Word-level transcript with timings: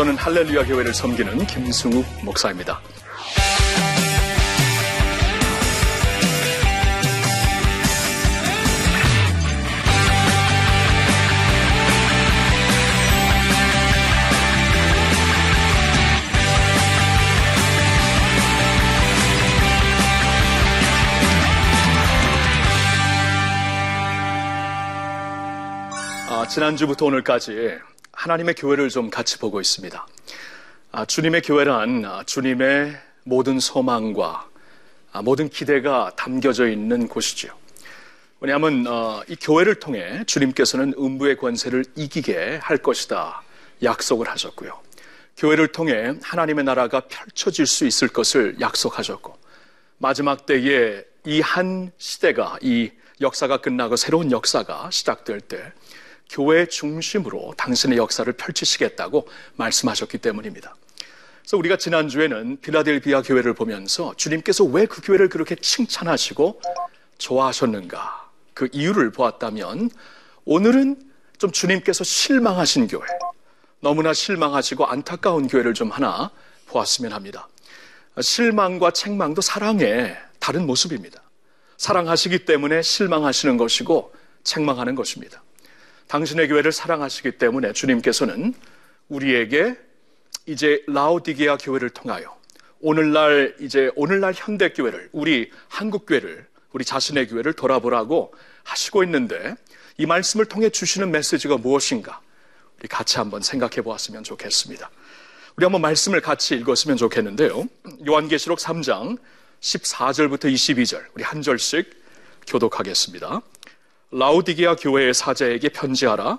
저는 0.00 0.16
할렐루야 0.16 0.64
교회를 0.64 0.94
섬기는 0.94 1.46
김승욱 1.46 2.06
목사입니다. 2.24 2.80
아, 26.30 26.46
지난주부터 26.48 27.04
오늘까지 27.04 27.80
하나님의 28.20 28.54
교회를 28.54 28.90
좀 28.90 29.08
같이 29.08 29.38
보고 29.38 29.62
있습니다. 29.62 30.06
아, 30.92 31.04
주님의 31.06 31.40
교회란 31.40 32.04
아, 32.04 32.22
주님의 32.24 32.94
모든 33.24 33.58
소망과 33.58 34.46
아, 35.12 35.22
모든 35.22 35.48
기대가 35.48 36.12
담겨져 36.16 36.68
있는 36.68 37.08
곳이죠. 37.08 37.48
왜냐하면 38.40 38.86
어, 38.86 39.22
이 39.26 39.36
교회를 39.36 39.76
통해 39.76 40.22
주님께서는 40.26 40.92
음부의 40.98 41.38
권세를 41.38 41.86
이기게 41.96 42.60
할 42.62 42.76
것이다 42.76 43.42
약속을 43.82 44.28
하셨고요. 44.28 44.78
교회를 45.38 45.68
통해 45.68 46.12
하나님의 46.22 46.64
나라가 46.64 47.00
펼쳐질 47.00 47.66
수 47.66 47.86
있을 47.86 48.08
것을 48.08 48.60
약속하셨고 48.60 49.34
마지막 49.96 50.44
때에 50.44 51.02
이 51.24 51.40
한 51.40 51.90
시대가 51.96 52.58
이 52.60 52.90
역사가 53.22 53.62
끝나고 53.62 53.96
새로운 53.96 54.30
역사가 54.30 54.90
시작될 54.90 55.40
때 55.40 55.72
교회 56.30 56.66
중심으로 56.66 57.54
당신의 57.56 57.98
역사를 57.98 58.32
펼치시겠다고 58.32 59.28
말씀하셨기 59.56 60.18
때문입니다. 60.18 60.76
그래서 61.40 61.56
우리가 61.56 61.76
지난주에는 61.76 62.60
필라델비아 62.60 63.22
교회를 63.22 63.54
보면서 63.54 64.14
주님께서 64.16 64.64
왜 64.64 64.86
그 64.86 65.00
교회를 65.02 65.28
그렇게 65.28 65.56
칭찬하시고 65.56 66.60
좋아하셨는가 67.18 68.30
그 68.54 68.68
이유를 68.72 69.10
보았다면 69.10 69.90
오늘은 70.44 71.02
좀 71.38 71.50
주님께서 71.50 72.04
실망하신 72.04 72.86
교회, 72.86 73.06
너무나 73.80 74.12
실망하시고 74.12 74.86
안타까운 74.86 75.48
교회를 75.48 75.74
좀 75.74 75.90
하나 75.90 76.30
보았으면 76.66 77.12
합니다. 77.12 77.48
실망과 78.20 78.92
책망도 78.92 79.40
사랑의 79.40 80.16
다른 80.38 80.66
모습입니다. 80.66 81.22
사랑하시기 81.76 82.44
때문에 82.44 82.82
실망하시는 82.82 83.56
것이고 83.56 84.14
책망하는 84.44 84.94
것입니다. 84.94 85.42
당신의 86.10 86.48
교회를 86.48 86.72
사랑하시기 86.72 87.32
때문에 87.38 87.72
주님께서는 87.72 88.52
우리에게 89.08 89.76
이제 90.44 90.82
라오디게아 90.88 91.58
교회를 91.58 91.90
통하여 91.90 92.36
오늘날 92.80 93.54
이제 93.60 93.92
오늘날 93.94 94.32
현대 94.34 94.70
교회를 94.70 95.08
우리 95.12 95.52
한국 95.68 96.06
교회를 96.06 96.46
우리 96.72 96.84
자신의 96.84 97.28
교회를 97.28 97.52
돌아보라고 97.52 98.34
하시고 98.64 99.04
있는데 99.04 99.54
이 99.98 100.06
말씀을 100.06 100.46
통해 100.46 100.68
주시는 100.68 101.12
메시지가 101.12 101.58
무엇인가 101.58 102.20
우리 102.80 102.88
같이 102.88 103.18
한번 103.18 103.42
생각해 103.42 103.82
보았으면 103.82 104.24
좋겠습니다. 104.24 104.90
우리 105.56 105.64
한번 105.64 105.80
말씀을 105.80 106.20
같이 106.20 106.56
읽었으면 106.56 106.96
좋겠는데요. 106.96 107.68
요한계시록 108.08 108.58
3장 108.58 109.16
14절부터 109.60 110.52
22절 110.52 111.04
우리 111.14 111.22
한 111.22 111.40
절씩 111.40 111.88
교독하겠습니다. 112.48 113.42
라우디게아 114.12 114.74
교회의 114.74 115.14
사자에게 115.14 115.68
편지하라. 115.68 116.38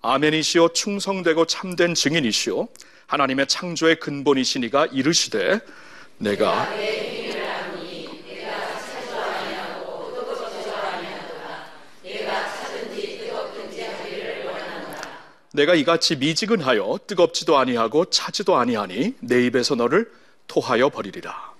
아멘이시오 0.00 0.70
충성되고 0.72 1.44
참된 1.44 1.94
증인이시오 1.94 2.68
하나님의 3.06 3.46
창조의 3.46 4.00
근본이시니가 4.00 4.86
이르시되 4.86 5.60
내가 6.16 6.66
내가 15.52 15.74
이같이 15.74 16.16
미지근하여 16.16 17.00
뜨겁지도 17.06 17.58
아니하고 17.58 18.06
차지도 18.06 18.56
아니하니 18.56 19.16
내 19.20 19.44
입에서 19.44 19.74
너를 19.74 20.10
토하여 20.46 20.88
버리리라. 20.88 21.52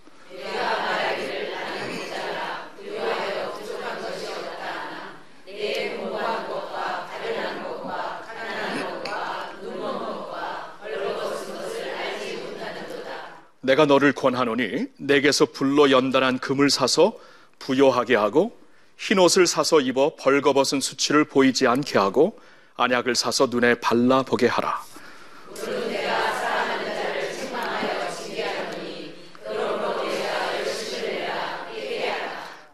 내가 13.71 13.87
너를 13.87 14.13
권하노니 14.13 14.89
내게서 14.99 15.47
불로 15.47 15.93
연단한 15.93 16.41
금을 16.41 16.71
사서 16.71 17.17
부여하게 17.61 18.17
하고 18.17 18.59
흰 18.99 19.21
옷을 19.21 19.47
사서 19.47 19.81
입어 19.81 20.17
벌거벗은 20.17 20.81
수치를 20.81 21.25
보이지 21.25 21.69
않게 21.69 21.97
하고 21.97 22.37
안약을 22.75 23.15
사서 23.15 23.47
눈에 23.47 23.77
발라 23.77 24.25
보게 24.25 24.49
하라. 24.49 24.83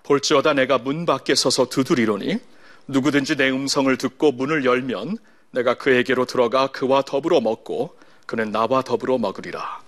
볼지어다 0.03 0.55
내가 0.55 0.79
문 0.79 1.05
밖에 1.05 1.35
서서 1.35 1.69
두드리노니 1.69 2.39
누구든지 2.87 3.37
내 3.37 3.51
음성을 3.51 3.95
듣고 3.99 4.33
문을 4.33 4.65
열면 4.65 5.19
내가 5.51 5.75
그에게로 5.75 6.25
들어가 6.25 6.69
그와 6.69 7.03
더불어 7.03 7.43
먹고 7.43 7.99
그는 8.25 8.51
나와 8.51 8.81
더불어 8.81 9.19
먹으리라. 9.19 9.85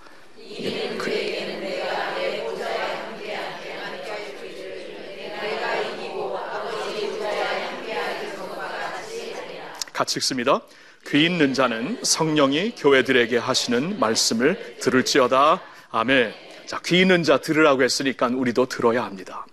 같이 9.99 10.21
읽습니다. 10.21 10.63
귀 11.09 11.25
있는 11.25 11.53
자는 11.53 11.99
성령이 12.03 12.77
교회들에게 12.77 13.37
하시는 13.37 13.99
말씀을 13.99 14.77
들을지어다. 14.81 15.61
아멘. 15.91 16.33
자, 16.67 16.81
귀 16.85 17.01
있는 17.01 17.25
자 17.25 17.39
들으라고 17.39 17.83
했으니까 17.83 18.29
우리도 18.29 18.67
들어야 18.67 19.03
합니다. 19.03 19.45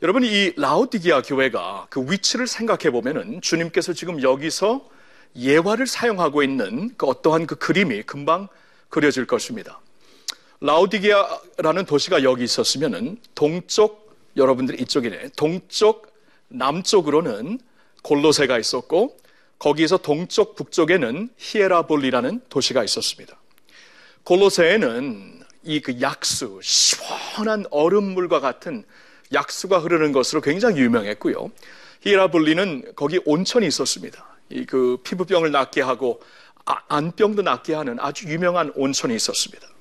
여러분, 0.00 0.22
이 0.22 0.52
라오디기아 0.56 1.22
교회가 1.22 1.88
그 1.90 2.04
위치를 2.08 2.46
생각해 2.46 2.90
보면은 2.90 3.40
주님께서 3.40 3.92
지금 3.92 4.22
여기서 4.22 4.88
예화를 5.36 5.86
사용하고 5.86 6.42
있는 6.42 6.90
그 6.96 7.06
어떠한 7.06 7.46
그 7.46 7.56
그림이 7.56 8.02
금방 8.04 8.48
그려질 8.88 9.26
것입니다. 9.26 9.80
라오디게아라는 10.64 11.86
도시가 11.86 12.22
여기 12.22 12.44
있었으면은 12.44 13.18
동쪽 13.34 14.16
여러분들 14.36 14.80
이쪽이네. 14.80 15.30
동쪽 15.36 16.14
남쪽으로는 16.48 17.58
골로세가 18.04 18.60
있었고 18.60 19.16
거기에서 19.58 19.96
동쪽 19.96 20.54
북쪽에는 20.54 21.30
히에라볼리라는 21.36 22.42
도시가 22.48 22.84
있었습니다. 22.84 23.36
골로세에는 24.22 25.42
이 25.64 25.80
그 25.80 26.00
약수 26.00 26.60
시원한 26.62 27.64
얼음물과 27.70 28.38
같은 28.40 28.84
약수가 29.32 29.78
흐르는 29.80 30.12
것으로 30.12 30.40
굉장히 30.40 30.80
유명했고요. 30.80 31.50
히에라볼리는 32.02 32.92
거기 32.94 33.20
온천이 33.24 33.66
있었습니다. 33.66 34.24
이 34.50 34.64
그 34.64 34.98
피부병을 35.02 35.50
낫게 35.50 35.80
하고 35.80 36.20
아, 36.66 36.76
안병도 36.88 37.42
낫게 37.42 37.74
하는 37.74 37.98
아주 37.98 38.28
유명한 38.28 38.70
온천이 38.76 39.14
있었습니다. 39.16 39.71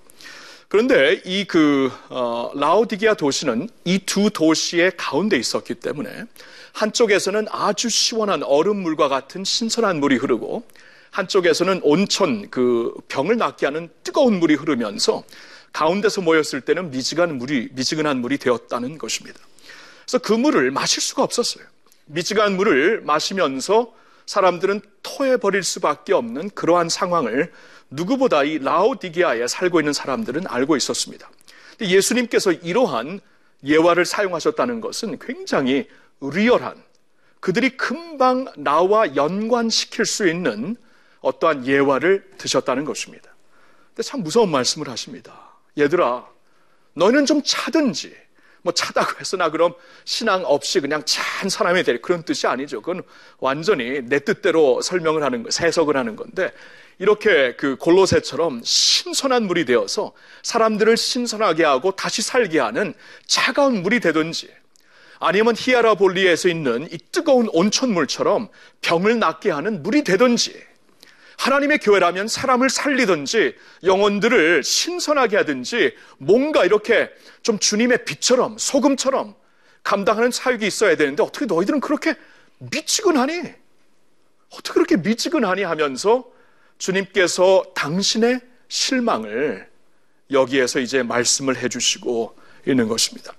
그런데 0.72 1.22
이그 1.26 1.92
어, 2.08 2.50
라오디게아 2.56 3.16
도시는 3.16 3.68
이 3.84 4.00
두 4.06 4.30
도시의 4.30 4.94
가운데 4.96 5.36
있었기 5.36 5.76
때문에 5.76 6.24
한쪽에서는 6.72 7.48
아주 7.52 7.90
시원한 7.90 8.42
얼음물과 8.42 9.10
같은 9.10 9.44
신선한 9.44 10.00
물이 10.00 10.16
흐르고 10.16 10.64
한쪽에서는 11.10 11.82
온천 11.84 12.50
그 12.50 12.94
병을 13.10 13.36
낫게 13.36 13.66
하는 13.66 13.90
뜨거운 14.06 14.40
물이 14.40 14.54
흐르면서 14.56 15.26
가운데서 15.74 16.22
모였을 16.22 16.62
때는 16.62 16.90
미지근한 16.92 17.38
물이 17.38 17.72
미지근한 17.74 18.22
물이 18.22 18.38
되었다는 18.38 18.98
것입니다. 18.98 19.42
그래서 20.06 20.20
그 20.20 20.32
물을 20.32 20.72
마실 20.72 21.02
수가 21.02 21.22
없었어요. 21.22 21.66
미지근한 22.06 22.56
물을 22.56 23.02
마시면서 23.02 23.94
사람들은 24.26 24.82
토해 25.04 25.38
버릴 25.38 25.64
수밖에 25.64 26.14
없는 26.14 26.50
그러한 26.52 26.90
상황을 26.90 27.52
누구보다 27.90 28.44
이 28.44 28.60
라오디게아에 28.60 29.48
살고 29.48 29.80
있는 29.80 29.94
사람들은 29.94 30.48
알고 30.48 30.78
있었습니다. 30.78 31.30
예수님께서 31.82 32.52
이러한 32.52 33.20
예화를 33.64 34.06
사용하셨다는 34.06 34.82
것은 34.82 35.20
굉장히 35.20 35.88
리얼한 36.22 36.82
그들이 37.40 37.76
금방 37.76 38.46
나와 38.56 39.16
연관시킬 39.16 40.06
수 40.06 40.28
있는 40.28 40.78
어떠한 41.22 41.66
예화를 41.66 42.32
드셨다는 42.38 42.86
것입니다. 42.86 43.30
근데 43.90 44.04
참 44.04 44.22
무서운 44.22 44.50
말씀을 44.52 44.88
하십니다. 44.90 45.52
얘들아, 45.78 46.28
너희는 46.94 47.26
좀 47.26 47.42
차든지, 47.44 48.16
뭐 48.64 48.74
차다고 48.74 49.20
해서 49.20 49.38
나 49.38 49.50
그럼 49.50 49.74
신앙 50.06 50.44
없이 50.46 50.80
그냥 50.80 51.04
찬 51.06 51.50
사람이 51.50 51.84
될 51.84 52.02
그런 52.02 52.24
뜻이 52.24 52.48
아니죠. 52.48 52.82
그건 52.82 53.04
완전히 53.40 54.02
내 54.04 54.20
뜻대로 54.20 54.82
설명을 54.82 55.24
하는 55.24 55.44
거, 55.44 55.50
해석을 55.60 55.98
하는 55.98 56.16
건데 56.16 56.52
이렇게 57.00 57.56
그 57.56 57.78
골로새처럼 57.78 58.62
신선한 58.64 59.44
물이 59.44 59.66
되어서 59.66 60.14
사람들을 60.44 60.96
신선하게 60.98 61.64
하고 61.64 61.92
다시 61.92 62.22
살게 62.22 62.60
하는 62.60 62.94
차가운 63.26 63.82
물이 63.82 64.00
되든지 64.00 64.50
아니면 65.20 65.56
히아라볼리에서 65.58 66.50
있는 66.50 66.88
이 66.92 66.98
뜨거운 67.12 67.48
온천물처럼 67.52 68.50
병을 68.82 69.20
낫게 69.20 69.52
하는 69.52 69.82
물이 69.82 70.04
되든지 70.04 70.71
하나님의 71.42 71.80
교회라면 71.80 72.28
사람을 72.28 72.70
살리든지 72.70 73.56
영혼들을 73.84 74.64
신선하게 74.64 75.38
하든지 75.38 75.96
뭔가 76.20 76.66
이렇게 76.66 77.10
좀 77.42 77.58
주님의 77.58 78.06
빛처럼 78.06 78.60
소금처럼 78.60 79.34
감당하는 79.82 80.30
사역이 80.30 80.68
있어야 80.68 80.96
되는데 80.96 81.24
어떻게 81.24 81.48
너희들은 81.48 81.80
그렇게 81.80 82.14
미치근하니? 82.60 83.42
어떻게 84.52 84.74
그렇게 84.74 84.98
미치근하니 84.98 85.64
하면서 85.64 86.26
주님께서 86.78 87.64
당신의 87.74 88.42
실망을 88.68 89.68
여기에서 90.30 90.80
이제 90.80 91.02
말씀을 91.02 91.58
해주시고 91.58 92.38
있는 92.68 92.88
것입니다. 92.88 93.34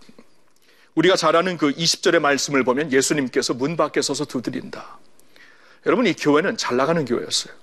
우리가 0.96 1.14
잘 1.14 1.36
아는 1.36 1.56
그 1.56 1.70
20절의 1.70 2.18
말씀을 2.18 2.64
보면 2.64 2.90
예수님께서 2.92 3.54
문 3.54 3.76
밖에 3.76 4.02
서서 4.02 4.24
두드린다. 4.24 4.98
여러분, 5.86 6.06
이 6.06 6.14
교회는 6.14 6.56
잘 6.56 6.76
나가는 6.76 7.04
교회였어요. 7.04 7.61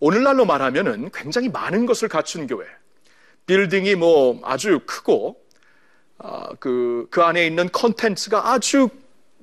오늘날로 0.00 0.44
말하면은 0.44 1.10
굉장히 1.12 1.48
많은 1.48 1.86
것을 1.86 2.08
갖춘 2.08 2.46
교회. 2.46 2.66
빌딩이 3.46 3.94
뭐 3.94 4.40
아주 4.44 4.80
크고, 4.86 5.40
아, 6.18 6.48
그, 6.58 7.06
그 7.10 7.22
안에 7.22 7.46
있는 7.46 7.70
컨텐츠가 7.70 8.52
아주 8.52 8.88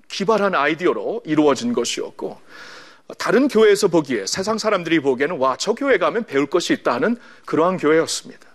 기발한 0.10 0.56
아이디어로 0.56 1.24
이루어진 1.26 1.74
것이었고, 1.74 2.40
다른 3.18 3.48
교회에서 3.48 3.88
보기에 3.88 4.26
세상 4.26 4.58
사람들이 4.58 5.00
보기에는 5.00 5.38
와, 5.38 5.56
저 5.58 5.74
교회 5.74 5.98
가면 5.98 6.26
배울 6.26 6.48
것이 6.48 6.74
있다 6.74 7.00
는 7.00 7.18
그러한 7.46 7.78
교회였습니다. 7.78 8.48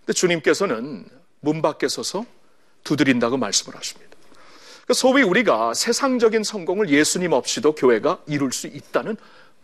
근데 0.00 0.12
주님께서는 0.12 1.06
문 1.40 1.62
밖에 1.62 1.88
서서 1.88 2.24
두드린다고 2.84 3.36
말씀을 3.36 3.76
하십니다. 3.76 4.16
그러니까 4.84 4.94
소위 4.94 5.22
우리가 5.22 5.74
세상적인 5.74 6.42
성공을 6.42 6.90
예수님 6.90 7.32
없이도 7.32 7.74
교회가 7.74 8.20
이룰 8.26 8.52
수 8.52 8.66
있다는 8.66 9.16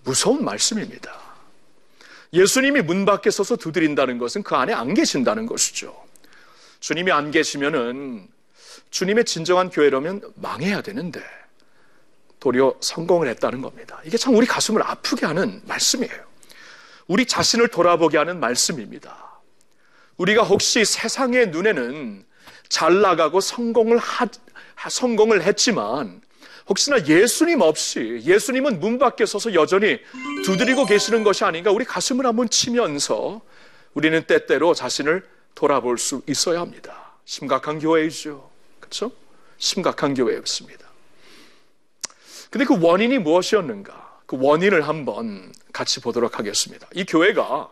무서운 0.05 0.45
말씀입니다. 0.45 1.28
예수님이 2.33 2.83
문 2.83 3.05
밖에 3.05 3.31
서서 3.31 3.57
두드린다는 3.57 4.19
것은 4.19 4.43
그 4.43 4.55
안에 4.55 4.73
안 4.73 4.95
계신다는 4.95 5.47
것이죠. 5.47 5.95
주님이 6.81 7.11
안 7.11 7.31
계시면은 7.31 8.29
주님의 8.91 9.25
진정한 9.25 9.71
교회라면 9.71 10.33
망해야 10.37 10.83
되는데 10.83 11.23
도리어 12.41 12.77
성공을 12.81 13.29
했다는 13.29 13.63
겁니다. 13.63 14.01
이게 14.05 14.17
참 14.17 14.35
우리 14.35 14.47
가슴을 14.47 14.83
아프게 14.83 15.27
하는 15.27 15.61
말씀이에요. 15.65 16.29
우리 17.07 17.27
자신을 17.27 17.69
돌아보게 17.69 18.19
하는 18.19 18.39
말씀입니다. 18.39 19.41
우리가 20.19 20.43
혹시 20.43 20.85
세상의 20.85 21.49
눈에는 21.51 22.25
잘 22.69 23.01
나가고 23.01 23.41
성공을 23.41 23.99
하, 23.99 24.29
성공을 24.89 25.43
했지만 25.43 26.21
혹시나 26.69 27.05
예수님 27.07 27.61
없이 27.61 28.21
예수님은 28.25 28.81
문 28.81 28.99
밖에 28.99 29.25
서서 29.27 29.55
여전히 29.55 29.99
두드리고 30.45 30.85
계시는 30.85 31.25
것이 31.25 31.45
아닌가 31.45 31.71
우리 31.71 31.85
가슴을 31.85 32.27
한번 32.27 32.49
치면서 32.49 33.41
우리는 33.95 34.23
때때로 34.25 34.75
자신을 34.75 35.27
돌아볼 35.55 35.99
수 35.99 36.23
있어야 36.27 36.61
합니다. 36.61 37.13
심각한 37.25 37.79
교회이죠. 37.79 38.51
그렇죠? 38.81 39.13
심각한 39.57 40.15
교회였습니다. 40.15 40.87
근데 42.51 42.65
그 42.65 42.79
원인이 42.81 43.19
무엇이었는가? 43.19 44.21
그 44.27 44.37
원인을 44.39 44.87
한번 44.87 45.53
같이 45.73 46.01
보도록 46.01 46.39
하겠습니다. 46.39 46.87
이 46.95 47.05
교회가 47.05 47.71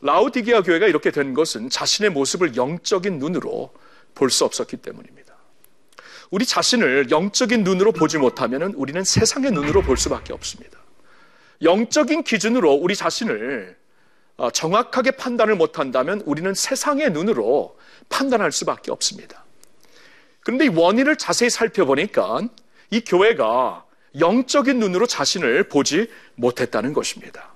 라우디기아 0.00 0.62
교회가 0.62 0.88
이렇게 0.88 1.10
된 1.12 1.32
것은 1.32 1.70
자신의 1.70 2.10
모습을 2.10 2.56
영적인 2.56 3.18
눈으로 3.18 3.72
볼 4.14 4.30
수 4.30 4.44
없었기 4.44 4.78
때문입니다. 4.78 5.21
우리 6.32 6.46
자신을 6.46 7.10
영적인 7.10 7.62
눈으로 7.62 7.92
보지 7.92 8.16
못하면 8.16 8.72
우리는 8.72 9.04
세상의 9.04 9.52
눈으로 9.52 9.82
볼 9.82 9.98
수밖에 9.98 10.32
없습니다. 10.32 10.78
영적인 11.60 12.24
기준으로 12.24 12.72
우리 12.72 12.96
자신을 12.96 13.76
어, 14.38 14.50
정확하게 14.50 15.10
판단을 15.12 15.56
못한다면 15.56 16.22
우리는 16.24 16.54
세상의 16.54 17.12
눈으로 17.12 17.78
판단할 18.08 18.50
수밖에 18.50 18.90
없습니다. 18.90 19.44
그런데 20.40 20.64
이 20.64 20.68
원인을 20.68 21.16
자세히 21.16 21.50
살펴보니까 21.50 22.40
이 22.90 23.02
교회가 23.02 23.84
영적인 24.18 24.78
눈으로 24.78 25.06
자신을 25.06 25.68
보지 25.68 26.08
못했다는 26.36 26.94
것입니다. 26.94 27.52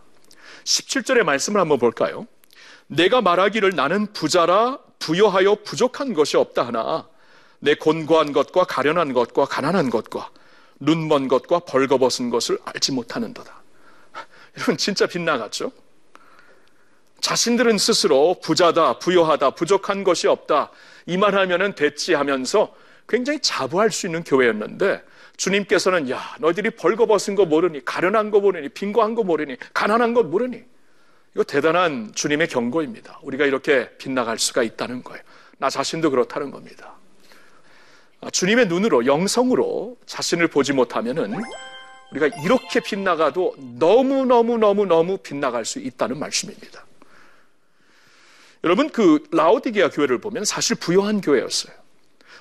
17절의 0.64 1.22
말씀을 1.22 1.62
한번 1.62 1.78
볼까요? 1.78 2.26
내가 2.88 3.22
말하기를 3.22 3.74
나는 3.74 4.12
부자라 4.12 4.80
부여하여 4.98 5.62
부족한 5.64 6.12
것이 6.12 6.36
없다 6.36 6.66
하나 6.66 7.08
내 7.60 7.74
곤고한 7.74 8.32
것과 8.32 8.64
가련한 8.64 9.12
것과 9.12 9.46
가난한 9.46 9.90
것과 9.90 10.30
눈먼 10.80 11.28
것과 11.28 11.60
벌거벗은 11.60 12.30
것을 12.30 12.58
알지 12.64 12.92
못하는도다. 12.92 13.62
여러분 14.56 14.76
진짜 14.76 15.06
빗나갔죠? 15.06 15.72
자신들은 17.20 17.78
스스로 17.78 18.36
부자다, 18.42 18.98
부여하다, 18.98 19.50
부족한 19.50 20.04
것이 20.04 20.28
없다 20.28 20.70
이 21.06 21.16
말하면은 21.16 21.74
됐지 21.74 22.14
하면서 22.14 22.74
굉장히 23.08 23.40
자부할 23.40 23.90
수 23.90 24.06
있는 24.06 24.22
교회였는데 24.22 25.02
주님께서는 25.36 26.10
야 26.10 26.34
너희들이 26.40 26.70
벌거벗은 26.70 27.34
거 27.34 27.44
모르니 27.44 27.84
가련한 27.84 28.30
거 28.30 28.40
모르니 28.40 28.68
빈고한 28.70 29.14
거 29.14 29.22
모르니 29.22 29.56
가난한 29.74 30.14
것 30.14 30.26
모르니 30.26 30.62
이거 31.34 31.44
대단한 31.44 32.12
주님의 32.14 32.48
경고입니다. 32.48 33.20
우리가 33.22 33.44
이렇게 33.44 33.90
빗나갈 33.98 34.38
수가 34.38 34.62
있다는 34.62 35.02
거예요. 35.02 35.22
나 35.58 35.68
자신도 35.68 36.10
그렇다는 36.10 36.50
겁니다. 36.50 36.95
아, 38.26 38.30
주님의 38.30 38.66
눈으로 38.66 39.06
영성으로 39.06 39.96
자신을 40.04 40.48
보지 40.48 40.72
못하면은 40.72 41.44
우리가 42.10 42.26
이렇게 42.44 42.80
빗나가도 42.80 43.54
너무너무너무너무 43.78 45.18
빗나갈 45.18 45.64
수 45.64 45.78
있다는 45.78 46.18
말씀입니다. 46.18 46.84
여러분 48.64 48.90
그 48.90 49.22
라오디게아 49.30 49.90
교회를 49.90 50.18
보면 50.18 50.44
사실 50.44 50.74
부유한 50.74 51.20
교회였어요. 51.20 51.72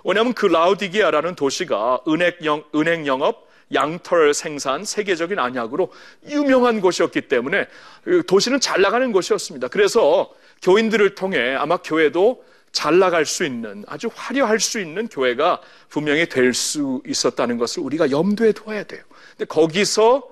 왜냐하면 0.03 0.33
그 0.33 0.47
라우디기아라는 0.47 1.35
도시가 1.35 2.01
은행, 2.07 2.31
영, 2.45 2.63
은행 2.73 3.05
영업, 3.05 3.47
양털 3.71 4.33
생산, 4.33 4.83
세계적인 4.85 5.37
안약으로 5.37 5.91
유명한 6.27 6.81
곳이었기 6.81 7.27
때문에 7.27 7.67
그 8.03 8.23
도시는 8.25 8.59
잘 8.59 8.81
나가는 8.81 9.11
곳이었습니다. 9.11 9.67
그래서 9.67 10.33
교인들을 10.63 11.13
통해 11.13 11.53
아마 11.53 11.77
교회도 11.77 12.43
잘 12.75 12.99
나갈 12.99 13.25
수 13.25 13.45
있는 13.45 13.85
아주 13.87 14.09
화려할 14.13 14.59
수 14.59 14.81
있는 14.81 15.07
교회가 15.07 15.61
분명히 15.87 16.27
될 16.27 16.53
수 16.53 17.01
있었다는 17.07 17.57
것을 17.57 17.81
우리가 17.81 18.11
염두에 18.11 18.51
둬야 18.51 18.83
돼요. 18.83 19.01
근데 19.31 19.45
거기서 19.45 20.23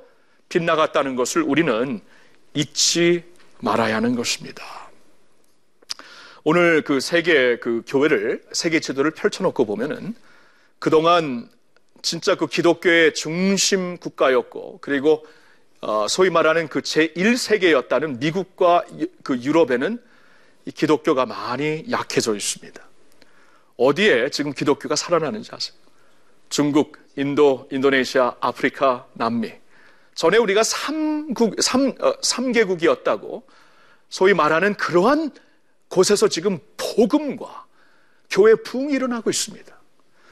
빗나갔다는 0.50 1.16
것을 1.16 1.42
우리는 1.42 2.02
잊지 2.54 3.24
말아야 3.62 3.96
하는 3.96 4.16
것입니다. 4.16 4.62
오늘 6.44 6.82
그 6.82 7.00
세계 7.00 7.58
그 7.60 7.82
교회를 7.88 8.44
세계 8.52 8.82
지도를 8.82 9.12
펼쳐놓고 9.12 9.66
보면은 9.66 10.14
그동안 10.80 11.50
진짜 12.02 12.36
그 12.36 12.48
기독교의 12.48 13.14
중심 13.14 13.98
국가였고 13.98 14.80
그리고 14.82 15.26
어 15.80 16.08
소위 16.10 16.30
말하는 16.30 16.68
그 16.68 16.82
제1세계였다는 16.82 18.20
미국과 18.20 18.84
그 19.24 19.38
유럽에는 19.38 19.94
이 19.94 20.13
기독교가 20.72 21.26
많이 21.26 21.86
약해져 21.90 22.36
있습니다. 22.36 22.82
어디에 23.78 24.30
지금 24.30 24.54
기독교가 24.54 24.96
살아나는지 24.96 25.50
아세요? 25.52 25.76
중국, 26.50 26.98
인도, 27.16 27.68
인도네시아, 27.72 28.36
아프리카, 28.40 29.08
남미. 29.14 29.52
전에 30.16 30.38
우리가 30.38 30.62
3국, 30.62 31.62
3, 31.62 31.94
어, 32.00 32.14
3개국이었다고 32.20 33.44
소위 34.10 34.34
말하는 34.34 34.76
그러한 34.76 35.32
곳에서 35.88 36.28
지금 36.28 36.60
복음과 36.78 37.66
교회 38.30 38.54
부흥이 38.56 38.94
일어나고 38.94 39.30
있습니다. 39.30 39.76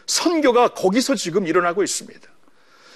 선교가 0.06 0.70
거기서 0.70 1.16
지금 1.16 1.48
일어나고 1.48 1.84
있습니다. 1.84 2.30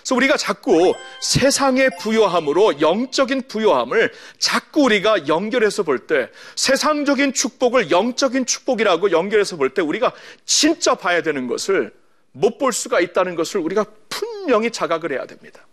그래서 0.06 0.16
우리가 0.16 0.38
자꾸 0.38 0.94
세상의 1.20 1.90
부요함으로 2.00 2.80
영적인 2.80 3.48
부요함을 3.48 4.14
자꾸 4.38 4.84
우리가 4.84 5.28
연결해서 5.28 5.82
볼 5.82 6.06
때 6.06 6.30
세상적인 6.56 7.34
축복을 7.34 7.90
영적인 7.90 8.46
축복이라고 8.46 9.10
연결해서 9.10 9.58
볼 9.58 9.74
때 9.74 9.82
우리가 9.82 10.14
진짜 10.46 10.94
봐야 10.94 11.24
되는 11.24 11.48
것을 11.48 11.92
못 12.34 12.60
볼 12.60 12.72
수가 12.72 13.00
있다는 13.00 13.34
것을 13.34 13.62
우리가 13.62 13.86
분명히 14.10 14.70
자각을 14.70 15.12
해야 15.12 15.26
됩니다. 15.26 15.66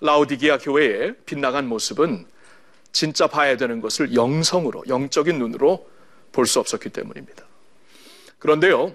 라우디기아 0.00 0.58
교회의 0.58 1.14
빗나간 1.24 1.66
모습은 1.66 2.26
진짜 2.92 3.26
봐야 3.26 3.56
되는 3.56 3.80
것을 3.80 4.14
영성으로 4.14 4.84
영적인 4.88 5.38
눈으로 5.38 5.88
볼 6.32 6.46
수 6.46 6.60
없었기 6.60 6.90
때문입니다. 6.90 7.44
그런데요, 8.38 8.94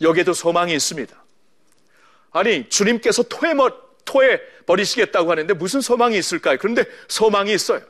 여기에도 0.00 0.32
소망이 0.32 0.74
있습니다. 0.74 1.23
아니, 2.34 2.68
주님께서 2.68 3.22
토해, 3.22 3.54
토해 4.04 4.40
버리시겠다고 4.66 5.30
하는데 5.30 5.54
무슨 5.54 5.80
소망이 5.80 6.18
있을까요? 6.18 6.58
그런데 6.60 6.84
소망이 7.08 7.54
있어요. 7.54 7.80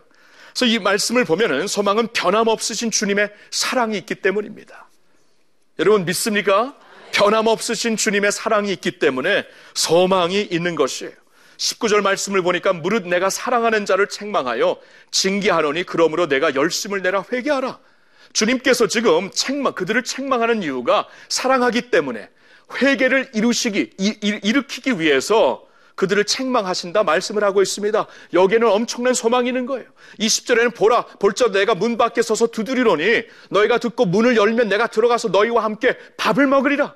그래서 0.53 0.67
이 0.67 0.79
말씀을 0.79 1.25
보면은 1.25 1.67
소망은 1.67 2.09
변함없으신 2.13 2.91
주님의 2.91 3.33
사랑이 3.51 3.97
있기 3.99 4.17
때문입니다. 4.17 4.89
여러분 5.79 6.05
믿습니까? 6.05 6.77
변함없으신 7.13 7.97
주님의 7.97 8.33
사랑이 8.33 8.71
있기 8.73 8.99
때문에 8.99 9.47
소망이 9.73 10.43
있는 10.43 10.75
것이에요. 10.75 11.13
19절 11.57 12.03
말씀을 12.03 12.43
보니까 12.43 12.75
무릇 12.75 13.07
내가 13.07 13.31
사랑하는 13.31 13.87
자를 13.87 14.09
책망하여 14.09 14.77
징계하노니 15.11 15.85
그러므로 15.85 16.29
내가 16.29 16.55
열심을 16.55 17.01
내라 17.01 17.25
회개하라. 17.33 17.79
주님께서 18.35 18.89
지금 18.89 19.31
책망 19.31 19.73
그들을 19.73 20.05
책망하는 20.05 20.63
이유가 20.63 21.09
사랑하기 21.29 21.91
때문에 21.91 22.29
회개를 22.81 23.31
이루시기 23.35 23.91
이, 23.99 24.41
일으키기 24.43 25.01
위해서 25.01 25.65
그들을 25.95 26.25
책망하신다 26.25 27.05
말씀을 27.05 27.45
하고 27.45 27.63
있습니다. 27.63 28.07
여기에는 28.33 28.69
엄청난 28.69 29.15
소망이 29.15 29.49
있는 29.49 29.67
거예요. 29.67 29.87
20절에는 30.19 30.75
보라 30.75 31.05
볼자 31.21 31.51
내가 31.51 31.75
문 31.75 31.97
밖에 31.97 32.21
서서 32.21 32.49
두드리노니 32.49 33.25
너희가 33.51 33.79
듣고 33.79 34.05
문을 34.07 34.37
열면 34.37 34.69
내가 34.69 34.89
들어가서 34.89 35.29
너희와 35.29 35.63
함께 35.63 35.97
밥을 36.17 36.47
먹으리라. 36.47 36.95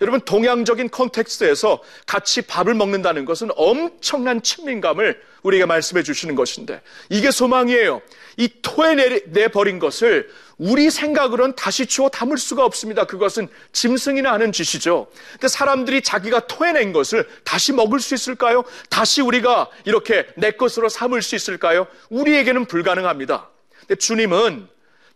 여러분 0.00 0.20
동양적인 0.20 0.90
컨텍스트에서 0.90 1.82
같이 2.06 2.42
밥을 2.42 2.74
먹는다는 2.74 3.24
것은 3.24 3.50
엄청난 3.56 4.42
친밀감을 4.42 5.20
우리에게 5.42 5.66
말씀해 5.66 6.02
주시는 6.02 6.34
것인데 6.34 6.80
이게 7.08 7.30
소망이에요. 7.30 8.00
이 8.36 8.48
토해내 8.62 9.48
버린 9.48 9.78
것을 9.78 10.30
우리 10.56 10.90
생각으로는 10.90 11.54
다시 11.56 11.86
주워 11.86 12.08
담을 12.08 12.38
수가 12.38 12.64
없습니다. 12.64 13.04
그것은 13.04 13.48
짐승이나 13.72 14.32
하는 14.32 14.52
짓이죠. 14.52 15.08
근데 15.32 15.48
사람들이 15.48 16.02
자기가 16.02 16.46
토해낸 16.46 16.92
것을 16.92 17.28
다시 17.44 17.72
먹을 17.72 18.00
수 18.00 18.14
있을까요? 18.14 18.64
다시 18.88 19.22
우리가 19.22 19.68
이렇게 19.84 20.26
내 20.36 20.50
것으로 20.52 20.88
삼을 20.88 21.22
수 21.22 21.34
있을까요? 21.34 21.86
우리에게는 22.10 22.66
불가능합니다. 22.66 23.48
근데 23.80 23.94
주님은 23.96 24.68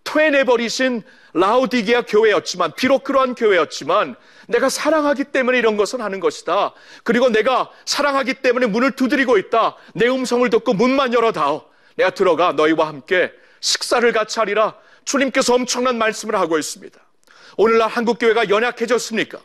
토해내버리신 0.04 1.02
라우디게아 1.32 2.02
교회였지만 2.02 2.75
비록 2.76 3.02
그러한 3.04 3.34
교회였지만 3.34 4.14
내가 4.46 4.68
사랑하기 4.68 5.25
때문에 5.25 5.58
이런 5.58 5.76
것을 5.76 6.00
하는 6.00 6.20
것이다. 6.20 6.73
그리고 7.02 7.28
내가 7.28 7.70
사랑하기 7.87 8.34
때문에 8.34 8.66
문을 8.66 8.92
두드리고 8.92 9.38
있다. 9.38 9.76
내 9.94 10.06
음성을 10.06 10.49
듣고 10.50 10.75
문만 10.75 11.12
열어다오. 11.12 11.64
내가 11.96 12.11
들어가 12.11 12.52
너희와 12.52 12.87
함께 12.87 13.32
식사를 13.61 14.11
같이 14.12 14.38
하리라. 14.38 14.75
주님께서 15.04 15.54
엄청난 15.54 15.99
말씀을 15.99 16.37
하고 16.37 16.58
있습니다. 16.58 16.99
오늘날 17.56 17.88
한국 17.88 18.18
교회가 18.18 18.49
연약해졌습니까? 18.49 19.38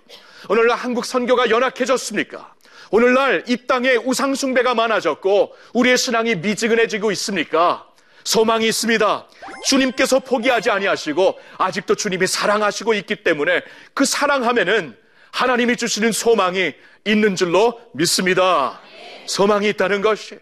오늘날 0.49 0.77
한국 0.77 1.05
선교가 1.05 1.49
연약해졌습니까? 1.49 2.53
오늘날 2.91 3.43
이 3.47 3.67
땅에 3.67 3.95
우상 3.95 4.35
숭배가 4.35 4.73
많아졌고 4.73 5.55
우리의 5.73 5.97
신앙이 5.97 6.35
미지근해지고 6.35 7.11
있습니까? 7.11 7.88
소망이 8.23 8.67
있습니다. 8.67 9.27
주님께서 9.65 10.19
포기하지 10.19 10.69
아니하시고 10.69 11.39
아직도 11.57 11.95
주님이 11.95 12.27
사랑하시고 12.27 12.93
있기 12.95 13.23
때문에 13.23 13.61
그 13.93 14.05
사랑함에는 14.05 14.95
하나님이 15.31 15.77
주시는 15.77 16.11
소망이 16.11 16.73
있는 17.05 17.35
줄로 17.35 17.79
믿습니다. 17.93 18.79
소망이 19.27 19.69
있다는 19.69 20.01
것이. 20.01 20.37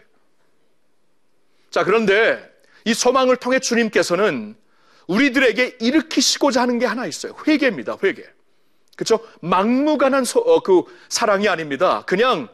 자, 1.70 1.84
그런데 1.84 2.42
이 2.84 2.94
소망을 2.94 3.36
통해 3.36 3.58
주님께서는 3.58 4.56
우리들에게 5.06 5.78
일으키시고자 5.80 6.62
하는 6.62 6.78
게 6.78 6.86
하나 6.86 7.06
있어요. 7.06 7.34
회개입니다. 7.46 7.98
회개. 8.02 8.24
그렇죠? 8.96 9.20
막무가난 9.40 10.24
소, 10.24 10.40
어, 10.40 10.60
그 10.60 10.82
사랑이 11.08 11.48
아닙니다. 11.48 12.02
그냥 12.06 12.48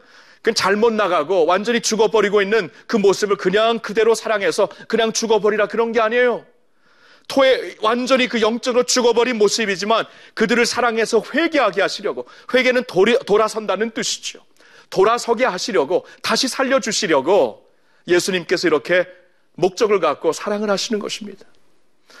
그 0.45 0.53
잘못 0.53 0.93
나가고 0.93 1.47
완전히 1.47 1.81
죽어버리고 1.81 2.39
있는 2.39 2.69
그 2.85 2.97
모습을 2.97 3.35
그냥 3.35 3.79
그대로 3.79 4.13
사랑해서 4.13 4.69
그냥 4.87 5.11
죽어버리라 5.11 5.65
그런 5.65 5.91
게 5.91 5.99
아니에요. 5.99 6.45
토에 7.27 7.77
완전히 7.81 8.27
그 8.27 8.41
영적으로 8.41 8.83
죽어버린 8.83 9.39
모습이지만 9.39 10.05
그들을 10.35 10.63
사랑해서 10.67 11.23
회개하게 11.33 11.81
하시려고 11.81 12.27
회개는 12.53 12.83
돌이, 12.83 13.17
돌아선다는 13.25 13.89
뜻이죠. 13.89 14.45
돌아서게 14.91 15.45
하시려고 15.45 16.05
다시 16.21 16.47
살려주시려고 16.47 17.67
예수님께서 18.07 18.67
이렇게 18.67 19.07
목적을 19.55 19.99
갖고 19.99 20.31
사랑을 20.31 20.69
하시는 20.69 20.99
것입니다. 20.99 21.43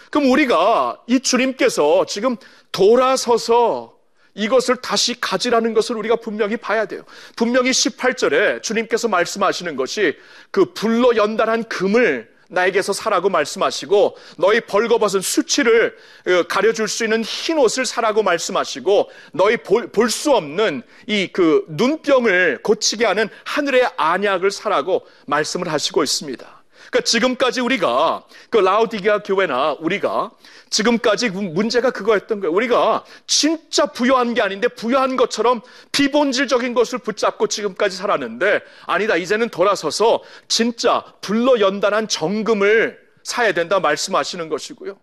그럼 0.09 0.31
우리가 0.31 0.99
이 1.05 1.19
주님께서 1.19 2.07
지금 2.07 2.37
돌아서서 2.71 3.94
이것을 4.35 4.77
다시 4.77 5.19
가지라는 5.19 5.73
것을 5.73 5.95
우리가 5.97 6.17
분명히 6.17 6.57
봐야 6.57 6.85
돼요. 6.85 7.03
분명히 7.35 7.71
18절에 7.71 8.61
주님께서 8.61 9.07
말씀하시는 9.07 9.75
것이 9.75 10.17
그 10.51 10.73
불로 10.73 11.15
연단한 11.15 11.63
금을 11.65 12.35
나에게서 12.47 12.93
사라고 12.93 13.29
말씀하시고 13.29 14.17
너희 14.37 14.61
벌거벗은 14.61 15.21
수치를 15.21 15.97
어, 16.27 16.43
가려줄 16.47 16.87
수 16.87 17.03
있는 17.03 17.23
흰 17.23 17.57
옷을 17.57 17.85
사라고 17.85 18.21
말씀하시고 18.21 19.09
너희 19.33 19.57
볼 19.57 20.09
수 20.09 20.31
없는 20.35 20.83
이 21.07 21.27
그 21.33 21.65
눈병을 21.69 22.59
고치게 22.61 23.05
하는 23.05 23.29
하늘의 23.45 23.89
안약을 23.97 24.51
사라고 24.51 25.07
말씀을 25.25 25.71
하시고 25.71 26.03
있습니다. 26.03 26.54
그러니까 26.95 27.01
지금까지 27.01 27.59
우리가 27.59 28.23
그 28.49 28.57
라우디게아 28.57 29.23
교회나 29.23 29.75
우리가 29.79 30.31
지금까지 30.69 31.29
문제가 31.29 31.91
그거였던 31.91 32.39
거예요. 32.39 32.53
우리가 32.53 33.03
진짜 33.27 33.87
부여한 33.87 34.33
게 34.33 34.41
아닌데 34.41 34.69
부여한 34.69 35.17
것처럼 35.17 35.61
비본질적인 35.91 36.73
것을 36.73 36.99
붙잡고 36.99 37.47
지금까지 37.47 37.97
살았는데 37.97 38.61
아니다. 38.85 39.17
이제는 39.17 39.49
돌아서서 39.49 40.23
진짜 40.47 41.03
불러 41.19 41.59
연단한 41.59 42.07
정금을 42.07 42.97
사야 43.23 43.51
된다 43.51 43.81
말씀하시는 43.81 44.47
것이고요. 44.47 44.97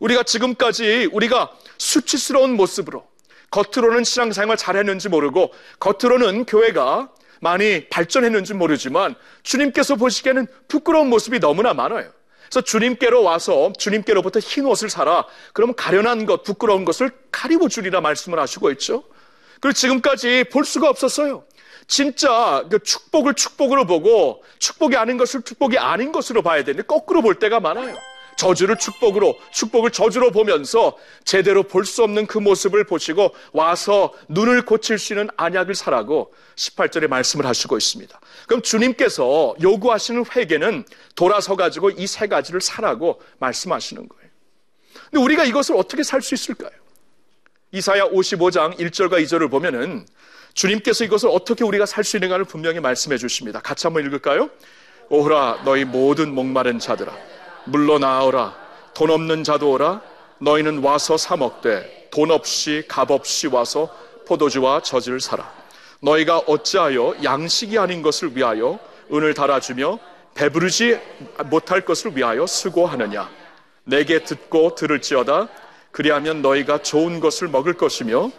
우리가 0.00 0.22
지금까지 0.22 1.10
우리가 1.12 1.52
수치스러운 1.76 2.56
모습으로 2.56 3.06
겉으로는 3.50 4.04
신앙생활 4.04 4.56
잘했는지 4.56 5.10
모르고 5.10 5.52
겉으로는 5.80 6.46
교회가 6.46 7.10
많이 7.42 7.88
발전했는지 7.88 8.54
모르지만 8.54 9.16
주님께서 9.42 9.96
보시기에는 9.96 10.46
부끄러운 10.68 11.08
모습이 11.08 11.40
너무나 11.40 11.74
많아요. 11.74 12.08
그래서 12.44 12.60
주님께로 12.60 13.24
와서 13.24 13.72
주님께로부터 13.76 14.38
흰 14.38 14.64
옷을 14.64 14.88
사라. 14.88 15.26
그러면 15.52 15.74
가련한 15.74 16.24
것, 16.24 16.44
부끄러운 16.44 16.84
것을 16.84 17.10
가리고 17.32 17.68
주리라 17.68 18.00
말씀을 18.00 18.38
하시고 18.38 18.70
있죠. 18.72 19.02
그리고 19.60 19.72
지금까지 19.72 20.44
볼 20.52 20.64
수가 20.64 20.88
없었어요. 20.88 21.44
진짜 21.88 22.64
그 22.70 22.78
축복을 22.78 23.34
축복으로 23.34 23.86
보고 23.86 24.44
축복이 24.60 24.96
아닌 24.96 25.16
것을 25.16 25.42
축복이 25.42 25.78
아닌 25.78 26.12
것으로 26.12 26.42
봐야 26.42 26.62
되는데 26.62 26.86
거꾸로 26.86 27.22
볼 27.22 27.40
때가 27.40 27.58
많아요. 27.58 27.96
저주를 28.36 28.76
축복으로, 28.76 29.38
축복을 29.52 29.90
저주로 29.90 30.30
보면서 30.30 30.96
제대로 31.24 31.62
볼 31.62 31.84
수 31.84 32.02
없는 32.02 32.26
그 32.26 32.38
모습을 32.38 32.84
보시고 32.84 33.34
와서 33.52 34.12
눈을 34.28 34.64
고칠 34.64 34.98
수 34.98 35.12
있는 35.12 35.28
안약을 35.36 35.74
사라고 35.74 36.32
18절에 36.56 37.08
말씀을 37.08 37.46
하시고 37.46 37.76
있습니다. 37.76 38.20
그럼 38.46 38.62
주님께서 38.62 39.54
요구하시는 39.62 40.24
회개는 40.34 40.84
돌아서 41.14 41.56
가지고 41.56 41.90
이 41.90 42.06
세 42.06 42.26
가지를 42.28 42.60
사라고 42.60 43.20
말씀하시는 43.38 44.08
거예요. 44.08 44.30
근데 45.10 45.22
우리가 45.22 45.44
이것을 45.44 45.76
어떻게 45.76 46.02
살 46.02 46.20
수 46.22 46.34
있을까요? 46.34 46.70
이사야 47.72 48.08
55장 48.10 48.76
1절과 48.78 49.22
2절을 49.24 49.50
보면은 49.50 50.06
주님께서 50.54 51.04
이것을 51.04 51.30
어떻게 51.32 51.64
우리가 51.64 51.86
살 51.86 52.04
수 52.04 52.16
있는가를 52.18 52.44
분명히 52.44 52.80
말씀해 52.80 53.16
주십니다. 53.16 53.60
같이 53.60 53.86
한번 53.86 54.04
읽을까요? 54.04 54.50
오라 55.08 55.62
너희 55.64 55.84
모든 55.84 56.34
목마른 56.34 56.78
자들아 56.78 57.12
물러나오라. 57.64 58.54
돈 58.94 59.10
없는 59.10 59.44
자도 59.44 59.70
오라. 59.72 60.00
너희는 60.38 60.82
와서 60.82 61.16
사 61.16 61.36
먹되 61.36 62.08
돈 62.10 62.30
없이 62.30 62.84
값 62.88 63.10
없이 63.10 63.46
와서 63.46 63.88
포도주와 64.26 64.82
젖을 64.82 65.20
사라. 65.20 65.50
너희가 66.00 66.38
어찌하여 66.38 67.14
양식이 67.22 67.78
아닌 67.78 68.02
것을 68.02 68.36
위하여 68.36 68.78
은을 69.12 69.34
달아주며 69.34 69.98
배부르지 70.34 70.98
못할 71.46 71.82
것을 71.82 72.16
위하여 72.16 72.46
수고하느냐. 72.46 73.28
내게 73.84 74.24
듣고 74.24 74.74
들을지어다. 74.74 75.48
그리하면 75.90 76.42
너희가 76.42 76.82
좋은 76.82 77.20
것을 77.20 77.48
먹을 77.48 77.74
것이며 77.74 78.30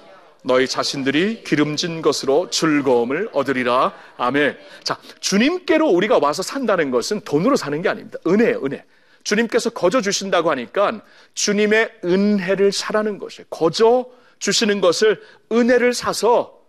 너희 0.44 0.68
자신들이 0.68 1.44
기름진 1.44 2.02
것으로 2.02 2.50
즐거움을 2.50 3.30
얻으리라. 3.32 3.94
아멘. 4.18 4.58
자, 4.84 4.98
주님께로 5.22 5.88
우리가 5.88 6.20
와서 6.22 6.42
산다는 6.42 6.92
것은 6.92 7.22
돈으로 7.22 7.56
사는 7.56 7.82
게 7.82 7.88
아닙니다. 7.88 8.20
은혜예요, 8.28 8.62
은혜. 8.66 8.84
주님께서 9.24 9.70
거저 9.72 10.02
주신다고 10.02 10.52
하니까 10.52 11.02
주님의 11.34 12.00
은혜를 12.04 12.72
사라는 12.72 13.18
것이에요. 13.18 13.48
거저 13.50 14.06
주시는 14.40 14.82
것을 14.82 15.22
은혜를 15.52 15.94
사서 15.94 16.60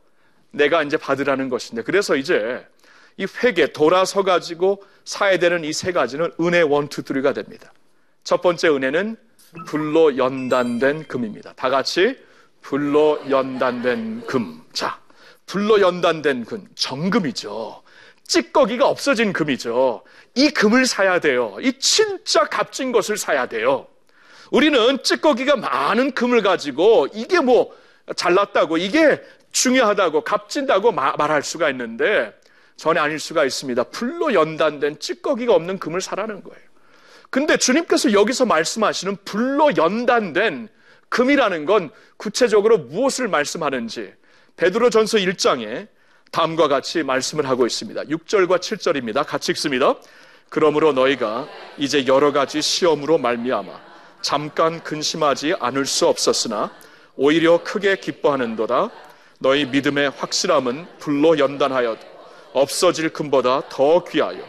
내가 0.50 0.82
이제 0.82 0.96
받으라는 0.96 1.48
것인데 1.48 1.82
그래서 1.82 2.14
이제 2.16 2.64
이 3.16 3.26
회개 3.42 3.72
돌아서 3.72 4.22
가지고 4.22 4.82
사야 5.04 5.38
되는 5.38 5.64
이 5.64 5.72
세 5.72 5.92
가지는 5.92 6.32
은혜 6.40 6.60
원투 6.62 7.02
드리가 7.02 7.32
됩니다. 7.32 7.72
첫 8.22 8.40
번째 8.40 8.68
은혜는 8.68 9.16
불로 9.66 10.16
연단된 10.16 11.06
금입니다. 11.06 11.52
다 11.54 11.70
같이 11.70 12.16
불로 12.60 13.20
연단된 13.28 14.26
금. 14.26 14.62
자, 14.72 14.98
불로 15.46 15.80
연단된 15.80 16.44
금, 16.44 16.66
정금이죠. 16.74 17.82
찌꺼기가 18.26 18.86
없어진 18.86 19.32
금이죠. 19.32 20.02
이 20.34 20.50
금을 20.50 20.86
사야 20.86 21.20
돼요. 21.20 21.56
이 21.60 21.72
진짜 21.78 22.44
값진 22.44 22.92
것을 22.92 23.16
사야 23.16 23.46
돼요. 23.46 23.86
우리는 24.50 25.02
찌꺼기가 25.02 25.56
많은 25.56 26.12
금을 26.12 26.42
가지고 26.42 27.08
이게 27.12 27.40
뭐 27.40 27.74
잘났다고 28.16 28.78
이게 28.78 29.22
중요하다고 29.52 30.22
값진다고 30.22 30.92
말할 30.92 31.42
수가 31.42 31.70
있는데 31.70 32.34
전혀 32.76 33.00
아닐 33.00 33.18
수가 33.18 33.44
있습니다. 33.44 33.84
불로 33.84 34.34
연단된 34.34 34.98
찌꺼기가 34.98 35.54
없는 35.54 35.78
금을 35.78 36.00
사라는 36.00 36.42
거예요. 36.42 36.64
근데 37.30 37.56
주님께서 37.56 38.12
여기서 38.12 38.46
말씀하시는 38.46 39.16
불로 39.24 39.76
연단된 39.76 40.68
금이라는 41.08 41.64
건 41.64 41.90
구체적으로 42.16 42.78
무엇을 42.78 43.28
말씀하는지 43.28 44.12
베드로 44.56 44.90
전서 44.90 45.18
1장에 45.18 45.88
다음과 46.34 46.66
같이 46.66 47.04
말씀을 47.04 47.48
하고 47.48 47.64
있습니다. 47.64 48.02
6절과 48.02 48.58
7절입니다. 48.58 49.24
같이 49.24 49.52
읽습니다. 49.52 49.94
그러므로 50.48 50.92
너희가 50.92 51.46
이제 51.78 52.08
여러 52.08 52.32
가지 52.32 52.60
시험으로 52.60 53.18
말미암아 53.18 53.70
잠깐 54.20 54.82
근심하지 54.82 55.54
않을 55.60 55.86
수 55.86 56.08
없었으나 56.08 56.72
오히려 57.14 57.62
크게 57.62 58.00
기뻐하는도다. 58.00 58.90
너희 59.38 59.64
믿음의 59.66 60.10
확실함은 60.10 60.88
불로 60.98 61.38
연단하여 61.38 61.96
없어질 62.52 63.10
금보다 63.10 63.68
더 63.68 64.02
귀하여 64.02 64.44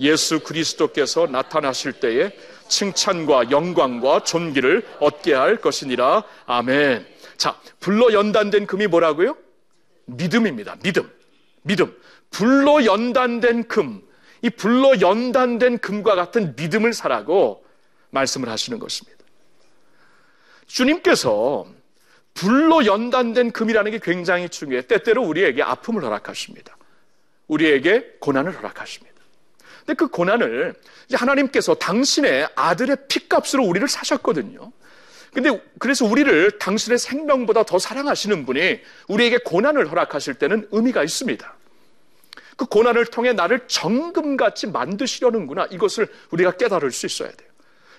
예수 0.00 0.40
그리스도께서 0.40 1.26
나타나실 1.26 2.00
때에 2.00 2.32
칭찬과 2.68 3.50
영광과 3.50 4.22
존귀를 4.22 4.82
얻게 5.00 5.34
할 5.34 5.58
것이니라. 5.58 6.24
아멘. 6.46 7.06
자, 7.36 7.60
불로 7.80 8.14
연단된 8.14 8.66
금이 8.66 8.86
뭐라고요? 8.86 9.36
믿음입니다. 10.06 10.76
믿음. 10.82 11.17
믿음. 11.68 11.94
불로 12.30 12.84
연단된 12.84 13.68
금. 13.68 14.02
이 14.42 14.50
불로 14.50 15.00
연단된 15.00 15.78
금과 15.78 16.14
같은 16.14 16.54
믿음을 16.56 16.92
사라고 16.92 17.64
말씀을 18.10 18.48
하시는 18.48 18.78
것입니다. 18.78 19.18
주님께서 20.66 21.66
불로 22.34 22.86
연단된 22.86 23.50
금이라는 23.52 23.90
게 23.90 23.98
굉장히 24.02 24.48
중요해. 24.48 24.82
때때로 24.82 25.22
우리에게 25.22 25.62
아픔을 25.62 26.04
허락하십니다. 26.04 26.76
우리에게 27.48 28.16
고난을 28.20 28.56
허락하십니다. 28.56 29.16
근데 29.80 29.94
그 29.94 30.08
고난을 30.08 30.74
하나님께서 31.12 31.74
당신의 31.74 32.48
아들의 32.54 32.96
피값으로 33.08 33.64
우리를 33.64 33.88
사셨거든요. 33.88 34.70
근데 35.32 35.60
그래서 35.78 36.04
우리를 36.04 36.58
당신의 36.58 36.98
생명보다 36.98 37.64
더 37.64 37.78
사랑하시는 37.78 38.46
분이 38.46 38.80
우리에게 39.08 39.38
고난을 39.38 39.90
허락하실 39.90 40.34
때는 40.34 40.68
의미가 40.70 41.02
있습니다. 41.04 41.57
그 42.58 42.66
고난을 42.66 43.06
통해 43.06 43.32
나를 43.32 43.68
정금같이 43.68 44.66
만드시려는구나. 44.66 45.68
이것을 45.70 46.08
우리가 46.32 46.50
깨달을 46.56 46.90
수 46.90 47.06
있어야 47.06 47.30
돼요. 47.30 47.48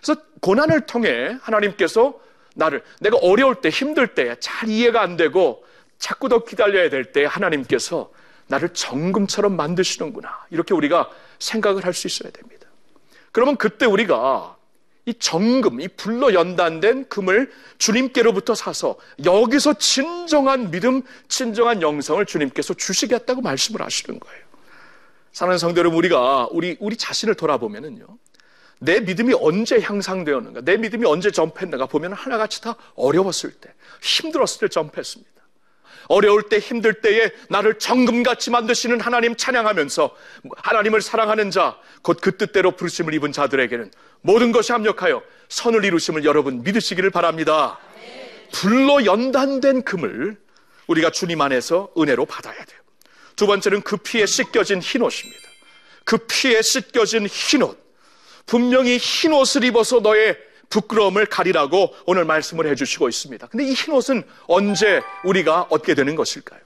그래서 0.02 0.22
고난을 0.42 0.82
통해 0.82 1.38
하나님께서 1.42 2.20
나를 2.56 2.84
내가 3.00 3.16
어려울 3.18 3.56
때 3.56 3.70
힘들 3.70 4.08
때 4.16 4.36
잘 4.42 4.68
이해가 4.68 5.02
안 5.02 5.16
되고 5.16 5.64
자꾸 5.98 6.28
더 6.28 6.44
기다려야 6.44 6.90
될 6.90 7.14
때 7.14 7.24
하나님께서 7.24 8.12
나를 8.48 8.70
정금처럼 8.74 9.56
만드시는구나. 9.56 10.46
이렇게 10.50 10.74
우리가 10.74 11.10
생각을 11.40 11.86
할 11.86 11.94
수 11.94 12.08
있어야 12.08 12.30
됩니다. 12.32 12.68
그러면 13.32 13.56
그때 13.56 13.86
우리가 13.86 14.58
이 15.06 15.14
정금, 15.14 15.80
이 15.80 15.88
불로 15.88 16.34
연단된 16.34 17.08
금을 17.08 17.50
주님께로부터 17.78 18.56
사서 18.56 18.98
여기서 19.24 19.76
진정한 19.76 20.70
믿음, 20.70 21.02
진정한 21.30 21.82
영성을 21.82 22.24
주님께서 22.26 22.74
주시겠다고 22.74 23.40
말씀을 23.42 23.82
하시는 23.82 24.20
거예요. 24.20 24.49
사는 25.40 25.58
성도 25.58 25.80
여러분, 25.80 25.98
우리가 26.00 26.50
우리, 26.52 26.76
우리 26.82 26.98
자신을 26.98 27.36
돌아보면은요. 27.36 28.06
내 28.82 29.00
믿음이 29.00 29.34
언제 29.40 29.80
향상되었는가, 29.80 30.60
내 30.66 30.76
믿음이 30.76 31.06
언제 31.06 31.32
점프했는가 31.32 31.86
보면 31.86 32.12
하나같이 32.12 32.62
다 32.62 32.76
어려웠을 32.96 33.52
때, 33.52 33.74
힘들었을 34.02 34.60
때 34.60 34.68
점프했습니다. 34.68 35.32
어려울 36.10 36.50
때 36.50 36.60
힘들 36.60 37.00
때에 37.00 37.32
나를 37.48 37.80
정금같이 37.80 38.52
만드시는 38.52 39.00
하나님 39.00 39.34
찬양하면서 39.38 40.14
하나님을 40.58 41.02
사랑하는 41.02 41.52
자, 41.52 41.78
곧 42.02 42.20
그 42.20 42.36
뜻대로 42.36 42.72
부르심을 42.72 43.14
입은 43.14 43.32
자들에게는 43.32 43.92
모든 44.20 44.52
것이 44.52 44.74
합력하여 44.74 45.24
선을 45.48 45.86
이루심을 45.86 46.26
여러분 46.26 46.64
믿으시기를 46.64 47.12
바랍니다. 47.12 47.80
불로 48.52 49.06
연단된 49.06 49.84
금을 49.84 50.36
우리가 50.88 51.12
주님 51.12 51.40
안에서 51.40 51.94
은혜로 51.98 52.26
받아야 52.26 52.66
돼요. 52.66 52.79
두 53.40 53.48
번째는 53.48 53.84
그 53.84 53.96
피에 53.96 54.26
씻겨진 54.26 54.82
흰 54.82 55.02
옷입니다. 55.02 55.40
그 56.04 56.18
피에 56.18 56.62
씻겨진 56.62 57.26
흰 57.28 57.62
옷. 57.64 57.80
분명히 58.46 58.98
흰 58.98 59.32
옷을 59.32 59.64
입어서 59.64 60.02
너의 60.02 60.38
부끄러움을 60.70 61.26
가리라고 61.26 61.96
오늘 62.06 62.26
말씀을 62.26 62.68
해주시고 62.68 63.08
있습니다. 63.08 63.48
근데 63.48 63.64
이 63.64 63.72
흰 63.74 63.94
옷은 63.94 64.24
언제 64.48 65.02
우리가 65.24 65.68
얻게 65.70 65.96
되는 65.96 66.18
것일까요? 66.18 66.60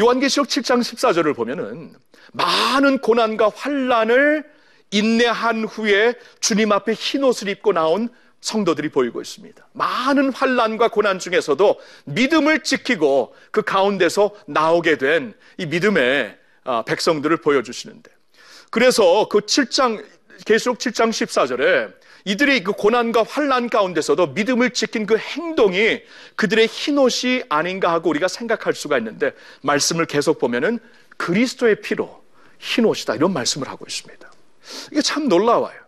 요한계시록 0.00 0.48
7장 0.48 0.80
14절을 0.80 1.36
보면은 1.36 1.94
많은 2.32 3.00
고난과 3.00 3.52
환란을 3.54 4.42
인내한 4.92 5.66
후에 5.66 6.14
주님 6.40 6.72
앞에 6.72 6.94
흰 6.94 7.24
옷을 7.24 7.48
입고 7.50 7.74
나온 7.74 8.08
성도들이 8.40 8.88
보이고 8.88 9.20
있습니다. 9.20 9.68
많은 9.72 10.32
환란과 10.32 10.88
고난 10.88 11.18
중에서도 11.18 11.78
믿음을 12.04 12.62
지키고 12.62 13.34
그 13.50 13.62
가운데서 13.62 14.30
나오게 14.46 14.98
된 14.98 15.34
이 15.60 15.66
믿음의 15.66 16.38
아, 16.64 16.82
백성들을 16.84 17.36
보여주시는데 17.38 18.10
그래서 18.70 19.28
그 19.28 19.40
7장 19.40 20.02
계시록 20.46 20.78
7장 20.78 21.10
14절에 21.10 21.92
이들의 22.24 22.64
그 22.64 22.72
고난과 22.72 23.24
환란 23.24 23.68
가운데서도 23.68 24.28
믿음을 24.28 24.70
지킨 24.70 25.04
그 25.06 25.18
행동이 25.18 26.00
그들의 26.36 26.66
흰옷이 26.66 27.44
아닌가 27.50 27.92
하고 27.92 28.08
우리가 28.08 28.28
생각할 28.28 28.72
수가 28.72 28.96
있는데 28.98 29.32
말씀을 29.62 30.06
계속 30.06 30.38
보면은 30.38 30.78
그리스도의 31.18 31.82
피로 31.82 32.22
흰옷이다 32.58 33.16
이런 33.16 33.34
말씀을 33.34 33.68
하고 33.68 33.84
있습니다. 33.86 34.30
이게 34.92 35.02
참 35.02 35.28
놀라워요. 35.28 35.78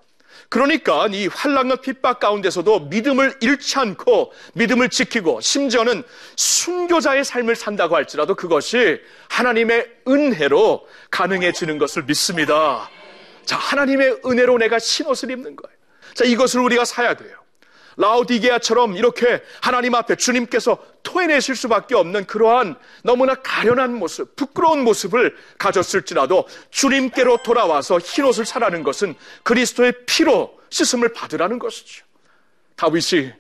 그러니까 0.52 1.06
이 1.10 1.28
환란과 1.28 1.76
핍박 1.76 2.20
가운데서도 2.20 2.80
믿음을 2.80 3.32
잃지 3.40 3.78
않고 3.78 4.34
믿음을 4.52 4.90
지키고 4.90 5.40
심지어는 5.40 6.02
순교자의 6.36 7.24
삶을 7.24 7.56
산다고 7.56 7.96
할지라도 7.96 8.34
그것이 8.34 9.00
하나님의 9.30 9.88
은혜로 10.06 10.86
가능해지는 11.10 11.78
것을 11.78 12.02
믿습니다. 12.02 12.90
자, 13.46 13.56
하나님의 13.56 14.20
은혜로 14.26 14.58
내가 14.58 14.78
신옷을 14.78 15.30
입는 15.30 15.56
거예요. 15.56 15.74
자, 16.12 16.26
이것을 16.26 16.60
우리가 16.60 16.84
사야 16.84 17.14
돼요. 17.14 17.41
라우디게아처럼 17.96 18.96
이렇게 18.96 19.42
하나님 19.61 19.94
앞에 19.94 20.16
주님께서 20.16 20.78
토해내실 21.02 21.57
수밖에 21.57 21.94
없는 21.94 22.26
그러한 22.26 22.76
너무나 23.02 23.35
가련한 23.35 23.94
모습, 23.94 24.37
부끄러운 24.37 24.85
모습을 24.85 25.37
가졌을지라도 25.59 26.46
주님께로 26.70 27.38
돌아와서 27.38 27.98
흰옷을 27.98 28.46
사라는 28.46 28.83
것은 28.83 29.14
그리스도의 29.42 29.92
피로 30.07 30.59
씻음을 30.70 31.12
받으라는 31.12 31.59
것이죠. 31.59 32.05
다윗이 32.76 33.33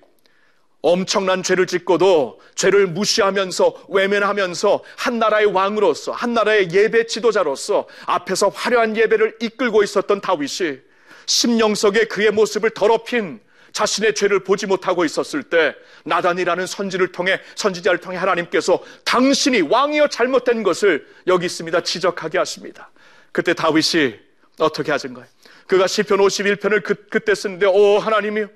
엄청난 0.82 1.44
죄를 1.44 1.66
짓고도 1.66 2.40
죄를 2.56 2.88
무시하면서 2.88 3.86
외면하면서 3.88 4.82
한 4.96 5.18
나라의 5.18 5.46
왕으로서 5.46 6.10
한 6.12 6.34
나라의 6.34 6.72
예배 6.72 7.06
지도자로서 7.06 7.86
앞에서 8.06 8.48
화려한 8.48 8.96
예배를 8.96 9.38
이끌고 9.40 9.84
있었던 9.84 10.20
다윗이 10.20 10.80
심령 11.26 11.76
속에 11.76 12.06
그의 12.06 12.32
모습을 12.32 12.70
더럽힌 12.70 13.40
자신의 13.72 14.14
죄를 14.14 14.40
보지 14.40 14.66
못하고 14.66 15.04
있었을 15.04 15.42
때 15.42 15.74
나단이라는 16.04 16.66
선지를 16.66 17.12
통해 17.12 17.40
선지자를 17.54 17.98
통해 17.98 18.16
하나님께서 18.16 18.82
당신이 19.04 19.62
왕이여 19.62 20.08
잘못된 20.08 20.62
것을 20.62 21.06
여기 21.26 21.46
있습니다 21.46 21.80
지적하게 21.82 22.38
하십니다. 22.38 22.90
그때 23.32 23.54
다윗이 23.54 24.18
어떻게 24.58 24.92
하신 24.92 25.14
거예요? 25.14 25.28
그가 25.66 25.86
시편 25.86 26.18
51편을 26.18 26.82
그, 26.82 26.94
그때 27.08 27.34
쓰는데 27.34 27.66
오 27.66 27.98
하나님이요 27.98 28.48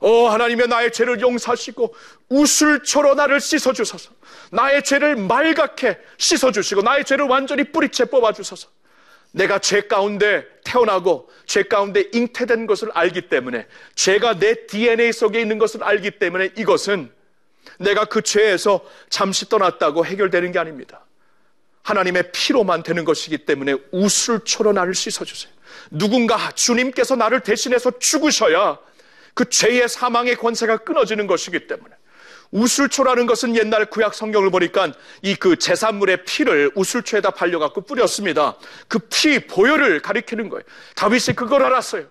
오 0.00 0.28
하나님의 0.28 0.68
나의 0.68 0.92
죄를 0.92 1.20
용서하시고 1.20 1.94
우슬초로 2.28 3.14
나를 3.14 3.40
씻어 3.40 3.72
주소서. 3.72 4.10
나의 4.50 4.82
죄를 4.82 5.16
말갛게 5.16 5.98
씻어 6.18 6.50
주시고 6.50 6.82
나의 6.82 7.04
죄를 7.04 7.26
완전히 7.26 7.64
뿌리채 7.64 8.06
뽑아 8.06 8.32
주소서. 8.32 8.68
내가 9.32 9.58
죄 9.58 9.82
가운데 9.82 10.46
태어나고 10.64 11.28
죄 11.46 11.64
가운데 11.64 12.08
잉태된 12.12 12.66
것을 12.66 12.90
알기 12.92 13.28
때문에 13.28 13.66
죄가 13.94 14.38
내 14.38 14.66
DNA 14.66 15.12
속에 15.12 15.40
있는 15.40 15.58
것을 15.58 15.82
알기 15.82 16.12
때문에 16.12 16.50
이것은 16.56 17.10
내가 17.78 18.04
그 18.04 18.22
죄에서 18.22 18.84
잠시 19.08 19.48
떠났다고 19.48 20.04
해결되는 20.06 20.52
게 20.52 20.58
아닙니다. 20.58 21.04
하나님의 21.82 22.30
피로만 22.32 22.82
되는 22.82 23.04
것이기 23.04 23.38
때문에 23.38 23.74
우슬초로 23.90 24.72
나를 24.72 24.94
씻어주세요. 24.94 25.52
누군가 25.90 26.52
주님께서 26.52 27.16
나를 27.16 27.40
대신해서 27.40 27.98
죽으셔야 27.98 28.78
그 29.34 29.48
죄의 29.48 29.88
사망의 29.88 30.36
권세가 30.36 30.78
끊어지는 30.78 31.26
것이기 31.26 31.66
때문에 31.66 31.94
우슬초라는 32.52 33.26
것은 33.26 33.56
옛날 33.56 33.86
구약 33.86 34.14
성경을 34.14 34.50
보니까 34.50 34.92
이 35.22 35.34
그 35.34 35.56
제산물의 35.56 36.24
피를 36.24 36.70
우슬초에다 36.74 37.30
발려갖고 37.30 37.80
뿌렸습니다. 37.82 38.56
그 38.88 38.98
피 39.10 39.46
보혈을 39.46 40.00
가리키는 40.00 40.48
거예요. 40.48 40.62
다윗이 40.94 41.34
그걸 41.34 41.64
알았어요. 41.64 42.06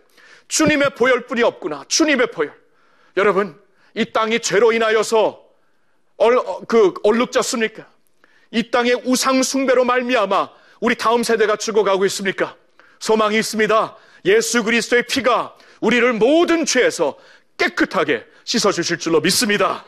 주님의 0.48 0.96
보혈뿐이 0.96 1.44
없구나. 1.44 1.86
주님의 1.88 2.32
보혈. 2.32 2.54
여러분, 3.18 3.58
이 3.94 4.12
땅이 4.12 4.40
죄로 4.42 4.74
인하여서 4.74 5.40
얼, 6.18 6.38
어, 6.38 6.62
그 6.68 6.94
얼룩졌습니까? 7.04 7.88
이 8.52 8.70
땅의 8.70 9.04
우상 9.06 9.44
숭배로 9.44 9.86
말미암아 9.86 10.50
우리 10.82 10.96
다음 10.96 11.24
세대가 11.24 11.56
죽어가고 11.56 12.06
있습니까? 12.08 12.56
소망이 13.00 13.38
있습니다. 13.38 13.96
예수 14.26 14.64
그리스도의 14.64 15.06
피가 15.08 15.56
우리를 15.80 16.14
모든 16.14 16.66
죄에서 16.66 17.18
깨끗하게 17.58 18.26
씻어 18.44 18.72
주실 18.72 18.98
줄로 18.98 19.22
믿습니다. 19.22 19.86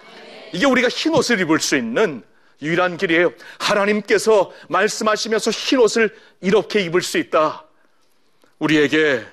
이게 0.53 0.65
우리가 0.65 0.87
흰 0.87 1.13
옷을 1.13 1.39
입을 1.41 1.59
수 1.59 1.75
있는 1.75 2.23
유일한 2.61 2.95
길이에요. 2.97 3.33
하나님께서 3.59 4.51
말씀하시면서 4.69 5.51
흰 5.51 5.79
옷을 5.79 6.15
이렇게 6.41 6.79
입을 6.81 7.01
수 7.01 7.17
있다. 7.17 7.65
우리에게 8.59 9.25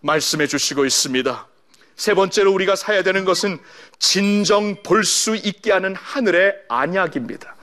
말씀해 0.00 0.46
주시고 0.46 0.86
있습니다. 0.86 1.48
세 1.96 2.14
번째로 2.14 2.52
우리가 2.54 2.76
사야 2.76 3.02
되는 3.02 3.24
것은 3.26 3.58
진정 3.98 4.82
볼 4.82 5.04
수 5.04 5.36
있게 5.36 5.72
하는 5.72 5.94
하늘의 5.94 6.54
안약입니다. 6.68 7.54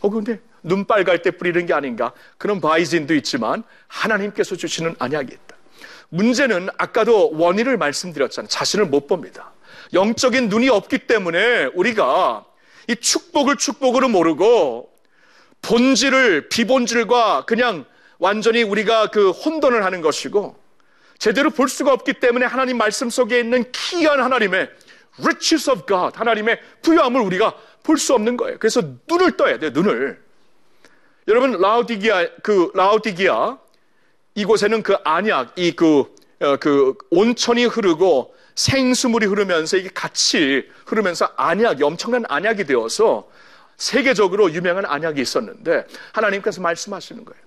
어, 0.00 0.10
근데 0.10 0.40
눈 0.62 0.86
빨갈 0.86 1.22
때 1.22 1.30
뿌리는 1.30 1.66
게 1.66 1.74
아닌가? 1.74 2.12
그런 2.38 2.60
바이진도 2.60 3.14
있지만 3.14 3.62
하나님께서 3.86 4.56
주시는 4.56 4.96
안약이 4.98 5.32
있다. 5.32 5.56
문제는 6.08 6.70
아까도 6.78 7.30
원인을 7.34 7.76
말씀드렸잖아요. 7.76 8.48
자신을 8.48 8.86
못 8.86 9.06
봅니다. 9.06 9.52
영적인 9.92 10.48
눈이 10.48 10.70
없기 10.70 11.06
때문에 11.06 11.66
우리가 11.74 12.44
이 12.88 12.96
축복을 12.96 13.56
축복으로 13.56 14.08
모르고 14.08 14.92
본질을 15.62 16.48
비본질과 16.48 17.44
그냥 17.46 17.84
완전히 18.18 18.62
우리가 18.62 19.08
그 19.08 19.30
혼돈을 19.30 19.84
하는 19.84 20.00
것이고 20.00 20.56
제대로 21.18 21.50
볼 21.50 21.68
수가 21.68 21.92
없기 21.92 22.14
때문에 22.14 22.44
하나님 22.44 22.78
말씀 22.78 23.08
속에 23.08 23.40
있는 23.40 23.70
키한 23.72 24.20
하나님의 24.20 24.70
riches 25.22 25.70
of 25.70 25.86
God 25.86 26.18
하나님의 26.18 26.60
부여함을 26.82 27.20
우리가 27.20 27.54
볼 27.82 27.98
수 27.98 28.14
없는 28.14 28.36
거예요. 28.36 28.58
그래서 28.58 28.82
눈을 29.08 29.36
떠야 29.36 29.58
돼요. 29.58 29.70
눈을 29.72 30.22
여러분 31.28 31.52
라우디기아 31.52 32.28
그 32.42 32.70
라우디기아 32.74 33.58
이곳에는 34.34 34.82
그 34.82 34.96
안약 35.04 35.52
이그 35.56 36.14
어, 36.40 36.56
그 36.56 36.94
온천이 37.10 37.64
흐르고 37.66 38.34
생수물이 38.54 39.26
흐르면서 39.26 39.76
이게 39.76 39.88
같이 39.92 40.68
흐르면서 40.86 41.32
안약이 41.36 41.82
엄청난 41.82 42.24
안약이 42.28 42.64
되어서 42.64 43.28
세계적으로 43.76 44.52
유명한 44.52 44.84
안약이 44.84 45.20
있었는데 45.20 45.86
하나님께서 46.12 46.60
말씀하시는 46.60 47.24
거예요. 47.24 47.42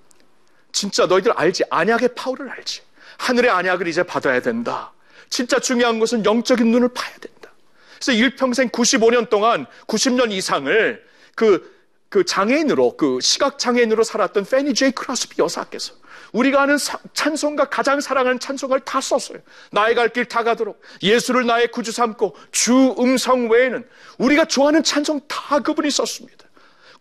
진짜 0.72 1.06
너희들 1.06 1.32
알지? 1.32 1.64
안약의 1.70 2.10
파워를 2.16 2.50
알지? 2.50 2.82
하늘의 3.18 3.50
안약을 3.50 3.88
이제 3.88 4.04
받아야 4.04 4.42
된다. 4.42 4.92
진짜 5.30 5.60
중요한 5.60 6.00
것은 6.00 6.26
영적인 6.26 6.70
눈을 6.70 6.90
파야 6.90 7.14
된다. 7.18 7.52
그래서 7.96 8.12
일평생 8.12 8.70
95년 8.70 9.30
동안 9.30 9.66
90년 9.88 10.32
이상을 10.32 11.04
그, 11.36 11.78
그 12.10 12.24
장애인으로, 12.26 12.98
그 12.98 13.20
시각 13.22 13.58
장애인으로 13.58 14.04
살았던 14.04 14.46
페니 14.46 14.74
제이 14.74 14.92
크라스피 14.92 15.42
여사께서 15.42 15.94
우리가 16.34 16.62
아는 16.64 16.78
찬송가 17.14 17.66
가장 17.70 18.00
사랑하는 18.02 18.40
찬송가를 18.40 18.84
다 18.86 19.00
썼어요. 19.02 19.40
나의 19.72 19.96
갈 19.96 20.10
길 20.10 20.26
다 20.26 20.44
가도록 20.44 20.82
예수를 21.02 21.46
나의 21.46 21.72
구주 21.72 21.92
삼고 21.92 22.36
주 22.52 22.96
음성 23.00 23.50
외에는 23.50 23.88
우리가 24.18 24.46
좋아하는 24.46 24.84
찬송 24.84 25.22
다 25.28 25.60
그분이 25.60 25.90
썼습니다. 25.92 26.46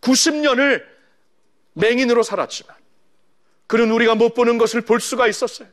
90년을 0.00 0.82
맹인으로 1.74 2.22
살았지만 2.22 2.74
그는 3.66 3.90
우리가 3.90 4.14
못 4.14 4.34
보는 4.34 4.58
것을 4.58 4.80
볼 4.82 5.00
수가 5.00 5.26
있었어요. 5.26 5.68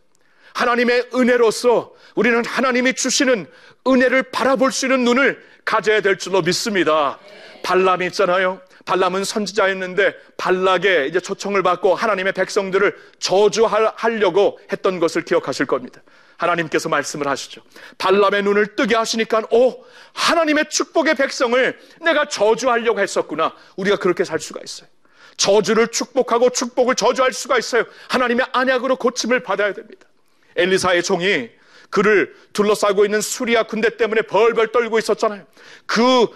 하나님의 0.53 1.09
은혜로서 1.15 1.93
우리는 2.15 2.43
하나님이 2.45 2.93
주시는 2.93 3.47
은혜를 3.87 4.23
바라볼 4.31 4.71
수 4.71 4.85
있는 4.85 5.03
눈을 5.03 5.43
가져야 5.65 6.01
될 6.01 6.17
줄로 6.17 6.41
믿습니다. 6.41 7.19
발람이 7.63 8.05
있잖아요. 8.07 8.61
발람은 8.85 9.23
선지자였는데 9.23 10.15
발락의 10.37 11.09
이제 11.09 11.19
초청을 11.19 11.63
받고 11.63 11.95
하나님의 11.95 12.33
백성들을 12.33 12.95
저주하려고 13.19 14.59
했던 14.71 14.99
것을 14.99 15.23
기억하실 15.23 15.65
겁니다. 15.65 16.01
하나님께서 16.37 16.89
말씀을 16.89 17.27
하시죠. 17.27 17.61
발람의 17.97 18.43
눈을 18.43 18.75
뜨게 18.75 18.95
하시니까 18.95 19.43
오 19.51 19.83
하나님의 20.13 20.69
축복의 20.69 21.15
백성을 21.15 21.79
내가 22.01 22.27
저주하려고 22.27 22.99
했었구나. 22.99 23.53
우리가 23.77 23.97
그렇게 23.97 24.23
살 24.23 24.39
수가 24.39 24.59
있어요. 24.63 24.89
저주를 25.37 25.87
축복하고 25.87 26.49
축복을 26.49 26.95
저주할 26.95 27.33
수가 27.33 27.57
있어요. 27.57 27.85
하나님의 28.09 28.47
안약으로 28.51 28.97
고침을 28.97 29.41
받아야 29.41 29.73
됩니다. 29.73 30.07
엘리사의 30.55 31.03
종이 31.03 31.49
그를 31.89 32.35
둘러싸고 32.53 33.05
있는 33.05 33.21
수리아 33.21 33.63
군대 33.63 33.97
때문에 33.97 34.23
벌벌 34.23 34.71
떨고 34.71 34.99
있었잖아요. 34.99 35.45
그, 35.85 36.27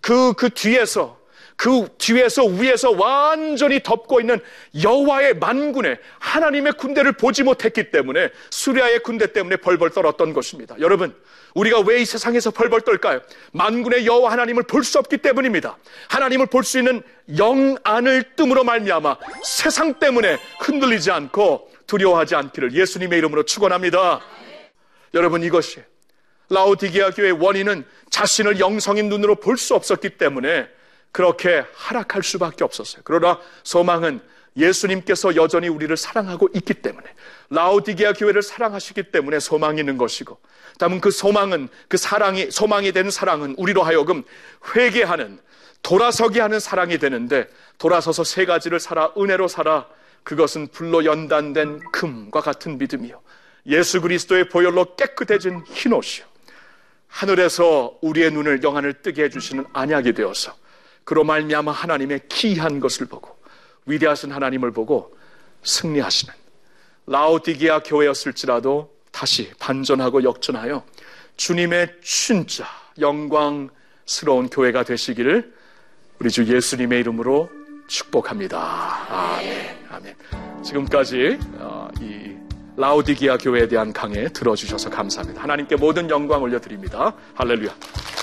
그, 0.00 0.32
그 0.34 0.50
뒤에서 0.50 1.17
그 1.58 1.88
뒤에서 1.98 2.44
위에서 2.44 2.92
완전히 2.92 3.82
덮고 3.82 4.20
있는 4.20 4.38
여호와의 4.80 5.34
만군의 5.38 5.98
하나님의 6.20 6.74
군대를 6.74 7.14
보지 7.14 7.42
못했기 7.42 7.90
때문에 7.90 8.30
수리아의 8.50 9.00
군대 9.00 9.32
때문에 9.32 9.56
벌벌 9.56 9.90
떨었던 9.90 10.32
것입니다. 10.34 10.76
여러분, 10.78 11.16
우리가 11.54 11.80
왜 11.80 12.00
이 12.00 12.04
세상에서 12.04 12.52
벌벌 12.52 12.82
떨까요? 12.82 13.20
만군의 13.50 14.06
여호와 14.06 14.30
하나님을 14.30 14.62
볼 14.62 14.84
수 14.84 15.00
없기 15.00 15.18
때문입니다. 15.18 15.76
하나님을 16.08 16.46
볼 16.46 16.62
수 16.62 16.78
있는 16.78 17.02
영안을 17.36 18.36
뜸으로 18.36 18.62
말미암아 18.62 19.16
세상 19.42 19.94
때문에 19.94 20.38
흔들리지 20.60 21.10
않고 21.10 21.72
두려워하지 21.88 22.36
않기를 22.36 22.72
예수님의 22.72 23.18
이름으로 23.18 23.42
축원합니다. 23.42 24.20
여러분 25.14 25.42
이것이 25.42 25.82
라오디게아 26.50 27.10
교회의 27.10 27.32
원인은 27.32 27.84
자신을 28.10 28.60
영성인 28.60 29.08
눈으로 29.08 29.34
볼 29.34 29.56
수 29.56 29.74
없었기 29.74 30.10
때문에 30.10 30.68
그렇게 31.12 31.64
하락할 31.74 32.22
수밖에 32.22 32.64
없었어요. 32.64 33.02
그러나 33.04 33.40
소망은 33.64 34.20
예수님께서 34.56 35.36
여전히 35.36 35.68
우리를 35.68 35.96
사랑하고 35.96 36.48
있기 36.54 36.74
때문에 36.74 37.06
라오디게아 37.50 38.12
교회를 38.14 38.42
사랑하시기 38.42 39.04
때문에 39.04 39.38
소망이 39.40 39.80
있는 39.80 39.96
것이고 39.96 40.38
다음은 40.78 41.00
그 41.00 41.10
소망은 41.10 41.68
그 41.88 41.96
사랑이 41.96 42.50
소망이 42.50 42.92
되는 42.92 43.10
사랑은 43.10 43.54
우리로 43.56 43.82
하여금 43.82 44.24
회개하는 44.74 45.38
돌아서게 45.82 46.40
하는 46.40 46.60
사랑이 46.60 46.98
되는데 46.98 47.48
돌아서서 47.78 48.24
세 48.24 48.44
가지를 48.44 48.80
살아 48.80 49.12
은혜로 49.16 49.48
살아 49.48 49.86
그것은 50.24 50.68
불로 50.68 51.04
연단된 51.04 51.80
금과 51.92 52.40
같은 52.40 52.78
믿음이요 52.78 53.20
예수 53.66 54.00
그리스도의 54.00 54.48
보혈로 54.48 54.96
깨끗해진 54.96 55.62
흰 55.68 55.92
옷이요 55.92 56.26
하늘에서 57.06 57.96
우리의 58.02 58.32
눈을 58.32 58.62
영안을 58.62 58.94
뜨게 59.02 59.24
해주시는 59.24 59.66
안약이 59.72 60.12
되어서 60.12 60.54
그로 61.08 61.24
말미암아 61.24 61.72
하나님의 61.72 62.20
기이한 62.28 62.80
것을 62.80 63.06
보고 63.06 63.34
위대하신 63.86 64.30
하나님을 64.30 64.72
보고 64.72 65.16
승리하시는 65.62 66.34
라오디기아 67.06 67.82
교회였을지라도 67.84 68.94
다시 69.10 69.50
반전하고 69.58 70.22
역전하여 70.22 70.84
주님의 71.38 71.94
진짜 72.02 72.66
영광스러운 73.00 74.50
교회가 74.50 74.82
되시기를 74.82 75.54
우리 76.18 76.30
주 76.30 76.44
예수님의 76.44 77.00
이름으로 77.00 77.48
축복합니다. 77.86 78.58
아멘. 79.08 79.86
아멘. 79.88 80.14
지금까지 80.62 81.38
어, 81.54 81.88
이 82.02 82.36
라오디기아 82.76 83.38
교회에 83.38 83.66
대한 83.66 83.94
강해 83.94 84.28
들어주셔서 84.30 84.90
감사합니다. 84.90 85.42
하나님께 85.42 85.76
모든 85.76 86.10
영광 86.10 86.42
올려드립니다. 86.42 87.14
할렐루야. 87.34 88.17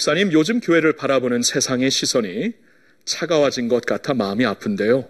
목사님, 0.00 0.32
요즘 0.32 0.60
교회를 0.60 0.94
바라보는 0.94 1.42
세상의 1.42 1.90
시선이 1.90 2.54
차가워진 3.04 3.68
것 3.68 3.84
같아 3.84 4.14
마음이 4.14 4.46
아픈데요. 4.46 5.06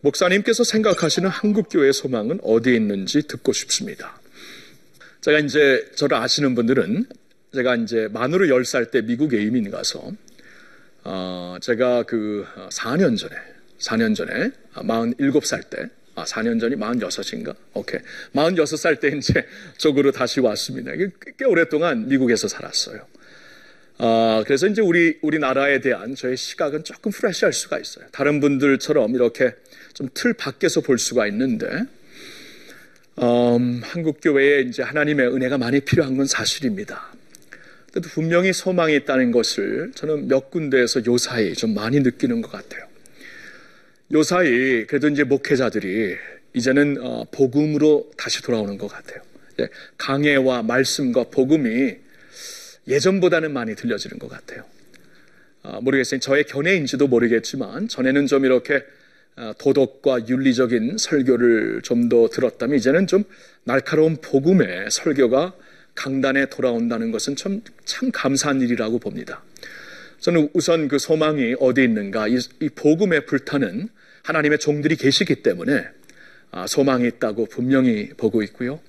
목사님께서 0.00 0.62
생각하시는 0.62 1.28
한국교회의 1.28 1.92
소망은 1.92 2.38
어디에 2.44 2.76
있는지 2.76 3.26
듣고 3.26 3.52
싶습니다. 3.52 4.20
제가 5.22 5.40
이제 5.40 5.90
저를 5.96 6.18
아시는 6.18 6.54
분들은 6.54 7.06
제가 7.52 7.74
이제 7.74 8.06
만으로 8.12 8.46
10살 8.46 8.92
때 8.92 9.00
미국에 9.02 9.42
이민 9.42 9.72
가서 9.72 10.12
어, 11.02 11.56
제가 11.60 12.04
그 12.04 12.46
4년 12.70 13.18
전에 13.18 13.34
4년 13.80 14.14
전에 14.14 14.52
47살 14.74 15.68
때 15.68 15.88
아, 16.14 16.22
4년 16.22 16.60
전이 16.60 16.76
46인가? 16.76 17.56
오케이. 17.74 17.98
46살 18.36 19.00
때 19.00 19.16
이제 19.16 19.44
쪽으로 19.78 20.12
다시 20.12 20.38
왔습니다. 20.38 20.92
꽤 21.36 21.44
오랫동안 21.44 22.06
미국에서 22.06 22.46
살았어요. 22.46 23.04
아, 23.98 24.42
그래서 24.46 24.66
이제 24.66 24.80
우리, 24.82 25.18
우리나라에 25.22 25.80
대한 25.80 26.14
저의 26.14 26.36
시각은 26.36 26.84
조금 26.84 27.12
프레시할 27.12 27.52
수가 27.52 27.78
있어요. 27.78 28.06
다른 28.12 28.40
분들처럼 28.40 29.14
이렇게 29.14 29.52
좀 29.94 30.08
틀 30.14 30.32
밖에서 30.32 30.80
볼 30.80 30.98
수가 30.98 31.26
있는데, 31.28 31.66
음, 33.18 33.82
한국교회에 33.84 34.62
이제 34.62 34.82
하나님의 34.82 35.28
은혜가 35.28 35.58
많이 35.58 35.80
필요한 35.80 36.16
건 36.16 36.26
사실입니다. 36.26 37.12
그래도 37.90 38.08
분명히 38.08 38.52
소망이 38.54 38.96
있다는 38.96 39.32
것을 39.32 39.92
저는 39.94 40.26
몇 40.28 40.50
군데에서 40.50 41.04
요사이 41.04 41.52
좀 41.54 41.74
많이 41.74 42.00
느끼는 42.00 42.40
것 42.40 42.50
같아요. 42.50 42.86
요사이 44.12 44.86
그래도 44.86 45.08
이제 45.08 45.24
목회자들이 45.24 46.16
이제는 46.54 46.98
어, 47.02 47.24
복음으로 47.30 48.10
다시 48.16 48.42
돌아오는 48.42 48.78
것 48.78 48.88
같아요. 48.88 49.22
강해와 49.98 50.62
말씀과 50.62 51.24
복음이 51.24 51.96
예전보다는 52.88 53.52
많이 53.52 53.74
들려지는 53.74 54.18
것 54.18 54.28
같아요. 54.28 54.64
아, 55.62 55.80
모르겠어요. 55.80 56.20
저의 56.20 56.44
견해인지도 56.44 57.06
모르겠지만 57.06 57.88
전에는 57.88 58.26
좀 58.26 58.44
이렇게 58.44 58.82
아, 59.36 59.54
도덕과 59.58 60.28
윤리적인 60.28 60.98
설교를 60.98 61.82
좀 61.82 62.08
더 62.08 62.28
들었다면 62.28 62.76
이제는 62.76 63.06
좀 63.06 63.24
날카로운 63.64 64.16
복음의 64.16 64.90
설교가 64.90 65.54
강단에 65.94 66.46
돌아온다는 66.46 67.12
것은 67.12 67.36
참, 67.36 67.62
참 67.84 68.10
감사한 68.12 68.60
일이라고 68.60 68.98
봅니다. 68.98 69.42
저는 70.20 70.50
우선 70.52 70.88
그 70.88 70.98
소망이 70.98 71.54
어디 71.60 71.82
있는가, 71.84 72.28
이, 72.28 72.38
이 72.60 72.68
복음의 72.68 73.26
불타는 73.26 73.88
하나님의 74.22 74.58
종들이 74.58 74.96
계시기 74.96 75.42
때문에 75.42 75.84
아, 76.50 76.66
소망이 76.66 77.06
있다고 77.08 77.46
분명히 77.46 78.10
보고 78.16 78.42
있고요. 78.42 78.80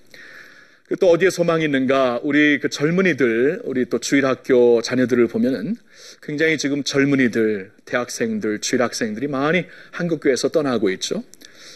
또 0.99 1.09
어디에 1.09 1.29
소망이 1.29 1.63
있는가? 1.63 2.19
우리 2.23 2.59
그 2.59 2.69
젊은이들, 2.69 3.61
우리 3.63 3.85
또 3.85 3.99
주일학교 3.99 4.81
자녀들을 4.81 5.27
보면은 5.27 5.77
굉장히 6.21 6.57
지금 6.57 6.83
젊은이들, 6.83 7.71
대학생들, 7.85 8.59
주일학생들이 8.59 9.27
많이 9.27 9.65
한국교회에서 9.91 10.49
떠나고 10.49 10.89
있죠. 10.91 11.23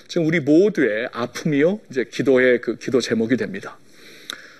지금 0.09 0.27
우리 0.27 0.41
모두의 0.41 1.09
아픔이요, 1.13 1.79
이제 1.89 2.03
기도의 2.03 2.59
그 2.59 2.77
기도 2.77 2.99
제목이 2.99 3.37
됩니다. 3.37 3.79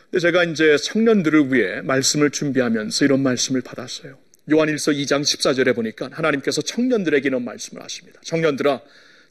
근데 0.10 0.22
제가 0.22 0.46
이제 0.46 0.78
청년들을 0.78 1.54
위해 1.54 1.82
말씀을 1.82 2.32
준비하면서 2.32 3.04
이런 3.04 3.22
말씀을 3.22 3.62
받았어요. 3.62 4.18
요한일서 4.50 4.94
2장 4.94 5.22
14절에 5.22 5.76
보니까 5.76 6.10
하나님께서 6.14 6.62
청년들에게 6.62 7.28
이런 7.28 7.44
말씀을 7.44 7.84
하십니다. 7.84 8.22
청년들아, 8.24 8.80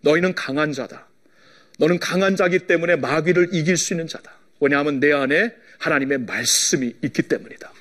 너희는 0.02 0.35
강한 0.35 0.72
자다. 0.72 1.09
너는 1.79 1.98
강한 1.98 2.37
자기 2.37 2.61
때문에 2.61 2.96
마귀를 2.96 3.48
이길 3.52 3.79
수 3.79 3.94
있는 3.94 4.07
자다. 4.07 4.37
왜냐하면 4.61 5.01
내 5.01 5.12
안에 5.12 5.53
하나님의 5.79 6.19
말씀이 6.19 6.95
있기 7.03 7.23
때문이다. 7.23 7.73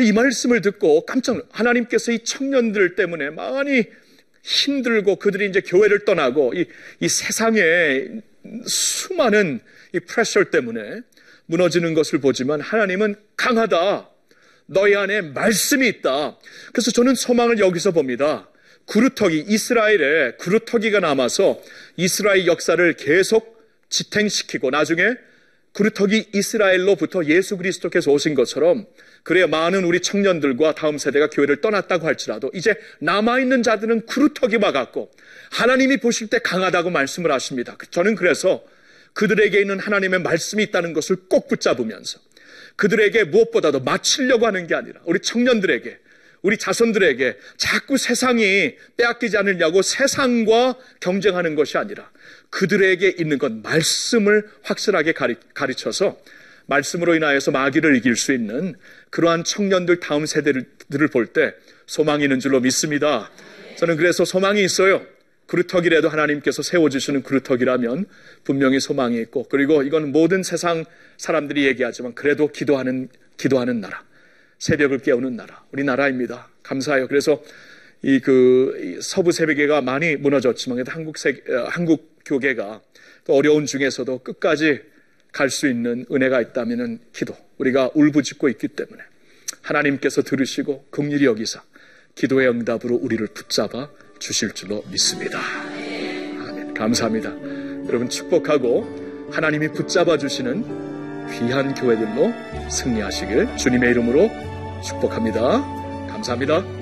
이 0.00 0.12
말씀을 0.12 0.60
듣고 0.60 1.04
깜짝 1.04 1.34
놀 1.34 1.44
하나님께서 1.50 2.12
이 2.12 2.20
청년들 2.20 2.94
때문에 2.94 3.30
많이 3.30 3.84
힘들고 4.42 5.16
그들이 5.16 5.48
이제 5.48 5.60
교회를 5.60 6.04
떠나고 6.04 6.54
이, 6.54 6.66
이 7.00 7.08
세상의 7.08 8.22
수많은 8.66 9.60
이 9.94 10.00
프레셔 10.00 10.44
때문에 10.44 11.00
무너지는 11.46 11.94
것을 11.94 12.20
보지만 12.20 12.60
하나님은 12.60 13.16
강하다. 13.36 14.08
너희 14.66 14.94
안에 14.94 15.20
말씀이 15.20 15.86
있다. 15.88 16.38
그래서 16.72 16.92
저는 16.92 17.16
소망을 17.16 17.58
여기서 17.58 17.90
봅니다. 17.90 18.48
구루터기, 18.86 19.44
이스라엘에 19.48 20.36
구루터기가 20.38 21.00
남아서 21.00 21.60
이스라엘 21.96 22.46
역사를 22.46 22.92
계속 22.94 23.60
지탱시키고 23.88 24.70
나중에 24.70 25.02
구루터기 25.72 26.30
이스라엘로부터 26.34 27.24
예수 27.26 27.56
그리스도께서 27.56 28.10
오신 28.10 28.34
것처럼 28.34 28.86
그래야 29.22 29.46
많은 29.46 29.84
우리 29.84 30.00
청년들과 30.00 30.74
다음 30.74 30.98
세대가 30.98 31.28
교회를 31.28 31.60
떠났다고 31.60 32.06
할지라도 32.06 32.50
이제 32.54 32.74
남아있는 33.00 33.62
자들은 33.62 34.06
구루터기와 34.06 34.72
같고 34.72 35.10
하나님이 35.50 35.98
보실 35.98 36.28
때 36.28 36.38
강하다고 36.38 36.90
말씀을 36.90 37.30
하십니다. 37.30 37.76
저는 37.90 38.16
그래서 38.16 38.64
그들에게 39.12 39.60
있는 39.60 39.78
하나님의 39.78 40.20
말씀이 40.20 40.62
있다는 40.64 40.92
것을 40.92 41.16
꼭 41.28 41.48
붙잡으면서 41.48 42.18
그들에게 42.76 43.24
무엇보다도 43.24 43.80
맞추려고 43.80 44.46
하는 44.46 44.66
게 44.66 44.74
아니라 44.74 45.00
우리 45.04 45.20
청년들에게 45.20 45.98
우리 46.42 46.56
자손들에게 46.56 47.36
자꾸 47.58 47.98
세상이 47.98 48.74
빼앗기지 48.96 49.36
않으려고 49.36 49.82
세상과 49.82 50.76
경쟁하는 51.00 51.54
것이 51.54 51.76
아니라 51.76 52.10
그들에게 52.50 53.14
있는 53.18 53.38
건 53.38 53.62
말씀을 53.62 54.48
확실하게 54.62 55.12
가르, 55.12 55.34
가르쳐서 55.54 56.18
말씀으로 56.66 57.14
인하여서 57.14 57.50
마귀를 57.50 57.96
이길 57.96 58.16
수 58.16 58.32
있는 58.32 58.74
그러한 59.10 59.44
청년들 59.44 60.00
다음 60.00 60.26
세대들을 60.26 61.08
볼 61.12 61.26
때 61.32 61.54
소망이 61.86 62.22
있는 62.24 62.38
줄로 62.38 62.60
믿습니다. 62.60 63.30
저는 63.76 63.96
그래서 63.96 64.24
소망이 64.24 64.62
있어요. 64.62 65.04
그루터기라도 65.46 66.08
하나님께서 66.08 66.62
세워주시는 66.62 67.24
그루터기라면 67.24 68.06
분명히 68.44 68.78
소망이 68.78 69.20
있고 69.22 69.48
그리고 69.48 69.82
이건 69.82 70.12
모든 70.12 70.44
세상 70.44 70.84
사람들이 71.16 71.66
얘기하지만 71.66 72.14
그래도 72.14 72.46
기도하는 72.46 73.08
기도하는 73.36 73.80
나라 73.80 74.04
새벽을 74.60 75.00
깨우는 75.00 75.34
나라 75.34 75.64
우리 75.72 75.82
나라입니다 75.82 76.48
감사해요 76.62 77.08
그래서 77.08 77.42
이 78.02 78.20
그 78.20 78.98
서부 79.02 79.32
세계가 79.32 79.82
많이 79.82 80.16
무너졌지만 80.16 80.84
한국 80.86 81.18
세 81.18 81.42
어, 81.48 81.66
한국 81.68 82.09
교계가 82.24 82.82
또 83.24 83.34
어려운 83.34 83.66
중에서도 83.66 84.18
끝까지 84.18 84.80
갈 85.32 85.48
수 85.50 85.68
있는 85.68 86.04
은혜가 86.10 86.40
있다면은 86.40 86.98
기도 87.12 87.36
우리가 87.58 87.90
울부짖고 87.94 88.48
있기 88.48 88.68
때문에 88.68 89.02
하나님께서 89.62 90.22
들으시고 90.22 90.86
긍휼히 90.90 91.24
여기사 91.24 91.62
기도의 92.14 92.48
응답으로 92.48 92.96
우리를 92.96 93.26
붙잡아 93.28 93.90
주실 94.18 94.52
줄로 94.52 94.84
믿습니다. 94.90 95.38
아멘. 95.38 96.74
감사합니다. 96.74 97.30
여러분 97.86 98.08
축복하고 98.08 99.28
하나님이 99.30 99.68
붙잡아 99.68 100.18
주시는 100.18 100.64
귀한 101.30 101.74
교회들로 101.74 102.32
승리하시길 102.70 103.56
주님의 103.56 103.90
이름으로 103.90 104.30
축복합니다. 104.82 105.60
감사합니다. 106.08 106.79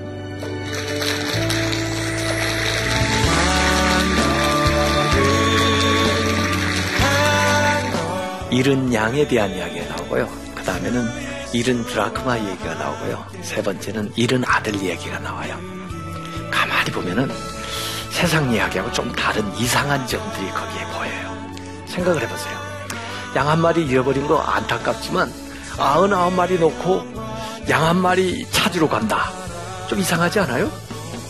잃은 8.58 8.92
양에 8.92 9.26
대한 9.28 9.54
이야기가 9.54 9.94
나오고요. 9.94 10.28
그 10.56 10.64
다음에는 10.64 11.08
잃은 11.52 11.84
드라크마 11.86 12.36
얘기가 12.38 12.74
나오고요. 12.74 13.24
세 13.42 13.62
번째는 13.62 14.10
잃은 14.16 14.42
아들 14.44 14.74
얘기가 14.82 15.20
나와요. 15.20 15.56
가만히 16.50 16.90
보면은 16.90 17.30
세상 18.10 18.50
이야기하고 18.52 18.90
좀 18.90 19.12
다른 19.12 19.44
이상한 19.56 20.04
점들이 20.08 20.50
거기에 20.50 20.84
보여요. 20.86 21.54
생각을 21.86 22.20
해보세요. 22.22 22.58
양 23.36 23.46
한 23.48 23.60
마리 23.60 23.86
잃어버린 23.86 24.26
거 24.26 24.38
안타깝지만 24.40 25.32
아흔아홉 25.78 26.32
마리 26.32 26.58
놓고 26.58 27.06
양 27.70 27.84
한 27.84 27.96
마리 27.96 28.44
찾으러 28.50 28.88
간다. 28.88 29.30
좀 29.88 30.00
이상하지 30.00 30.40
않아요? 30.40 30.68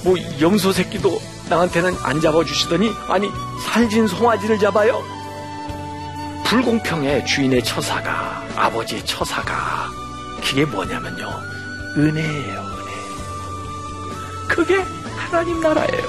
뭐 0.03 0.17
염소 0.41 0.73
새끼도 0.73 1.21
나한테는 1.51 1.95
안 2.03 2.23
잡아주시더니 2.23 2.91
아니 3.09 3.29
살진 3.67 4.07
송아지를 4.07 4.59
잡아요? 4.59 5.03
불공평해 6.49 7.23
주인의 7.27 7.63
처사가 7.63 8.43
아버지의 8.57 9.05
처사가. 9.05 9.91
그게 10.43 10.65
뭐냐면요. 10.65 11.29
은혜예요 11.99 12.61
은혜. 12.61 12.93
그게 14.49 14.77
하나님 15.15 15.61
나라예요. 15.61 16.09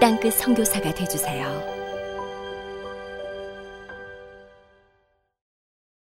땅끝 0.00 0.34
성교사가 0.34 0.92
되주세요 0.92 1.75